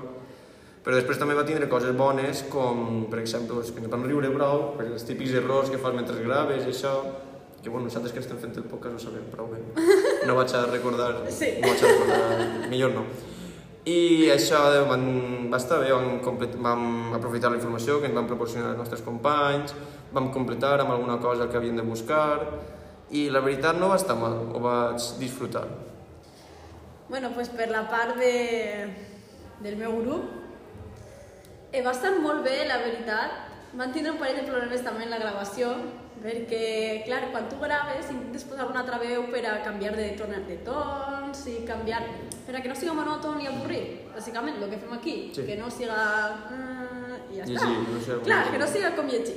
Però 0.82 0.96
després 0.96 1.18
també 1.20 1.34
va 1.38 1.44
tindre 1.46 1.68
coses 1.70 1.92
bones, 1.94 2.40
com 2.50 3.04
per 3.10 3.20
exemple 3.22 3.60
és 3.62 3.70
que 3.70 3.82
ens 3.84 3.90
vam 3.92 4.02
riure 4.08 4.30
prou 4.34 4.72
per 4.78 4.88
els 4.88 5.04
típics 5.06 5.36
errors 5.38 5.70
que 5.70 5.78
fas 5.78 5.94
mentre 5.94 6.16
graves 6.24 6.64
i 6.66 6.72
això, 6.72 6.94
que 7.62 7.70
bueno, 7.70 7.86
nosaltres 7.86 8.10
que 8.16 8.18
estem 8.24 8.40
fent 8.42 8.56
el 8.58 8.64
podcast 8.66 8.96
ho 8.96 9.02
sabem 9.04 9.28
prou 9.30 9.52
bé. 9.52 9.60
No 10.26 10.34
vaig 10.40 10.50
a 10.58 10.64
recordar, 10.72 11.12
Sí. 11.30 11.52
no 11.62 11.68
vaig 11.70 11.84
a 11.84 11.92
recordar, 11.92 12.66
millor 12.72 12.96
no. 12.96 13.04
I 13.86 14.28
això 14.34 14.58
van, 14.88 15.06
va 15.50 15.58
estar 15.58 15.78
bé, 15.82 15.92
vam, 15.94 16.18
complet, 16.22 16.52
vam 16.62 17.14
aprofitar 17.14 17.50
la 17.50 17.58
informació 17.58 18.00
que 18.00 18.06
ens 18.10 18.14
van 18.18 18.26
proporcionar 18.30 18.72
els 18.74 18.78
nostres 18.82 19.02
companys, 19.06 19.74
vam 20.14 20.30
completar 20.34 20.80
amb 20.82 20.94
alguna 20.96 21.18
cosa 21.22 21.48
que 21.50 21.58
havien 21.58 21.78
de 21.78 21.86
buscar, 21.86 22.42
i 23.12 23.26
la 23.30 23.40
veritat 23.44 23.76
no 23.78 23.90
va 23.92 23.96
estar 24.00 24.16
mal, 24.16 24.38
ho 24.54 24.60
vaig 24.64 25.06
disfrutar. 25.20 25.66
Bueno, 27.08 27.30
pues 27.34 27.50
per 27.52 27.68
la 27.68 27.84
part 27.90 28.16
de, 28.16 28.88
del 29.60 29.76
meu 29.76 29.98
grup, 30.00 30.30
eh, 31.72 31.82
va 31.84 31.92
estar 31.92 32.14
molt 32.20 32.44
bé, 32.44 32.62
la 32.68 32.78
veritat. 32.80 33.40
Van 33.76 33.92
tindre 33.92 34.12
un 34.12 34.18
parell 34.20 34.40
de 34.42 34.48
problemes 34.48 34.82
també 34.84 35.04
en 35.06 35.12
la 35.12 35.18
gravació, 35.20 35.74
perquè, 36.22 37.02
clar, 37.06 37.22
quan 37.32 37.48
tu 37.50 37.56
graves 37.60 38.10
intentes 38.12 38.44
posar 38.48 38.66
una 38.70 38.80
altra 38.84 38.98
veu 39.00 39.24
per 39.32 39.42
a 39.48 39.58
canviar 39.64 39.94
de, 39.96 40.10
ton, 40.18 40.32
de 40.48 40.58
tons 40.64 41.46
i 41.50 41.62
canviar... 41.68 42.02
per 42.46 42.56
a 42.56 42.60
que 42.62 42.68
no 42.68 42.74
siga 42.76 42.92
monòton 42.94 43.40
i 43.40 43.48
avorrit, 43.48 44.06
bàsicament, 44.14 44.56
el 44.62 44.70
que 44.70 44.78
fem 44.82 44.92
aquí, 44.96 45.16
Sí. 45.34 45.44
que 45.48 45.56
no 45.60 45.70
siga... 45.70 45.98
Uh, 46.52 47.16
i 47.32 47.40
ja 47.40 47.46
Llegir, 47.48 47.56
està. 47.56 47.68
no 47.68 48.18
com 48.20 48.24
clar, 48.28 48.42
que 48.52 48.58
no 48.60 48.66
siga 48.68 48.90
com 48.96 49.08
llegir. 49.08 49.36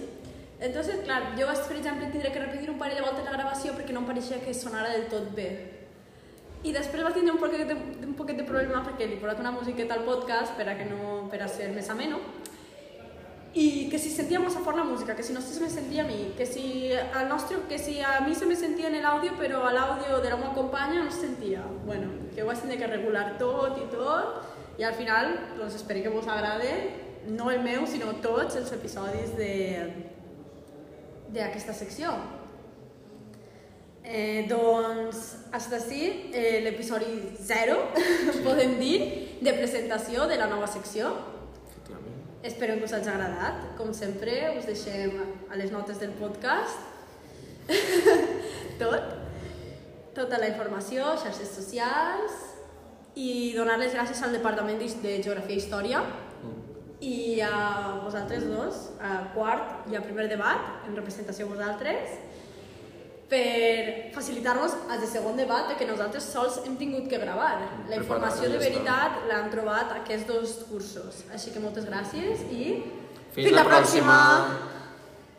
Entonces, 0.60 1.02
clar, 1.04 1.36
jo 1.38 1.48
vaig, 1.48 1.60
per 1.68 1.78
exemple, 1.78 2.08
tindre 2.12 2.32
que 2.32 2.40
repetir 2.40 2.70
un 2.72 2.78
parell 2.80 3.02
de 3.02 3.04
voltes 3.04 3.26
la 3.26 3.36
gravació 3.36 3.74
perquè 3.76 3.94
no 3.94 4.04
em 4.04 4.08
pareixia 4.08 4.40
que 4.40 4.54
sonara 4.56 4.94
del 4.94 5.10
tot 5.12 5.34
bé. 5.36 5.50
I 6.66 6.72
després 6.74 7.04
vaig 7.04 7.18
tindre 7.18 7.36
un 7.36 7.42
poquet 7.42 7.68
de, 7.68 7.76
un 8.08 8.16
poquet 8.18 8.40
de 8.40 8.48
problema 8.48 8.82
perquè 8.86 9.06
li 9.06 9.18
he 9.18 9.22
posat 9.22 9.42
una 9.44 9.52
musiqueta 9.54 9.94
al 9.98 10.06
podcast 10.08 10.56
per 10.58 10.70
a, 10.72 10.78
que 10.80 10.88
no, 10.88 11.28
per 11.30 11.44
a 11.44 11.50
ser 11.52 11.70
més 11.76 11.92
ameno. 11.94 12.22
I 13.56 13.88
que 13.92 14.00
si 14.00 14.10
sentia 14.12 14.40
massa 14.44 14.64
fort 14.64 14.76
la 14.76 14.84
música, 14.84 15.16
que 15.16 15.24
si 15.24 15.32
no 15.32 15.40
se 15.40 15.60
me 15.62 15.70
sentia 15.70 16.04
a 16.04 16.08
mi, 16.08 16.34
que 16.36 16.48
si, 16.48 16.90
al 16.92 17.30
nostre, 17.30 17.60
que 17.70 17.78
si 17.80 18.02
a 18.02 18.20
mi 18.26 18.36
se 18.36 18.48
me 18.48 18.56
sentia 18.56 18.90
en 18.90 18.98
l'àudio 19.04 19.36
però 19.40 19.62
a 19.68 19.72
l'àudio 19.76 20.20
de 20.24 20.32
la 20.32 20.40
meva 20.40 20.56
companya 20.56 21.04
no 21.04 21.12
es 21.12 21.22
sentia. 21.22 21.62
Bueno, 21.86 22.10
que 22.34 22.44
ho 22.44 22.48
vaig 22.48 22.60
tenir 22.64 22.80
que 22.80 22.90
regular 22.92 23.38
tot 23.40 23.80
i 23.80 23.88
tot 23.94 24.80
i 24.80 24.84
al 24.84 24.96
final 24.96 25.32
doncs 25.60 25.76
espero 25.76 26.02
que 26.04 26.12
vos 26.12 26.28
agrade 26.28 26.74
no 27.28 27.50
el 27.52 27.62
meu 27.64 27.88
sinó 27.88 28.12
tots 28.22 28.58
els 28.60 28.72
episodis 28.76 29.38
de 29.38 30.15
d'aquesta 31.34 31.74
secció. 31.74 32.12
Eh, 34.06 34.46
doncs, 34.48 35.22
hasta 35.52 35.80
així, 35.80 36.30
eh, 36.32 36.62
l'episodi 36.62 37.34
0, 37.42 37.78
podem 38.46 38.78
dir, 38.78 38.98
de 39.42 39.54
presentació 39.58 40.28
de 40.30 40.38
la 40.38 40.46
nova 40.48 40.68
secció. 40.68 41.10
Efectivament. 41.66 42.20
Espero 42.44 42.78
que 42.78 42.86
us 42.86 42.94
hagi 42.94 43.10
agradat. 43.10 43.64
Com 43.80 43.94
sempre, 43.94 44.54
us 44.60 44.68
deixem 44.70 45.18
a 45.50 45.58
les 45.58 45.72
notes 45.74 46.00
del 46.00 46.14
podcast 46.20 46.78
tot, 48.82 49.16
tota 50.14 50.38
la 50.38 50.52
informació, 50.54 51.16
xarxes 51.18 51.50
socials 51.58 52.44
i 53.16 53.56
donar 53.56 53.80
les 53.82 53.96
gràcies 53.96 54.22
al 54.22 54.36
Departament 54.36 54.78
de 54.78 54.92
de 55.02 55.18
Geografia 55.24 55.56
i 55.56 55.64
Història 55.64 56.06
i 57.02 57.42
a 57.44 58.00
vosaltres 58.04 58.46
dos, 58.48 58.88
a 59.02 59.26
quart 59.34 59.90
i 59.92 59.98
a 59.98 60.04
primer 60.06 60.30
debat, 60.32 60.86
en 60.88 60.96
representació 60.96 61.48
a 61.48 61.54
vosaltres, 61.56 62.16
per 63.30 64.12
facilitar-nos 64.14 64.76
el 64.94 65.00
de 65.02 65.08
segon 65.10 65.40
debat 65.40 65.66
perquè 65.72 65.88
nosaltres 65.90 66.28
sols 66.30 66.60
hem 66.64 66.76
tingut 66.78 67.10
que 67.10 67.18
gravar. 67.22 67.56
La 67.90 67.98
informació 67.98 68.52
de 68.54 68.62
veritat 68.62 69.26
l'han 69.30 69.50
trobat 69.54 69.96
aquests 69.98 70.30
dos 70.30 70.60
cursos. 70.70 71.24
Així 71.34 71.52
que 71.56 71.64
moltes 71.64 71.90
gràcies 71.90 72.46
i 72.54 72.70
Fins 73.36 73.52
la 73.52 73.66
pròxima! 73.68 74.20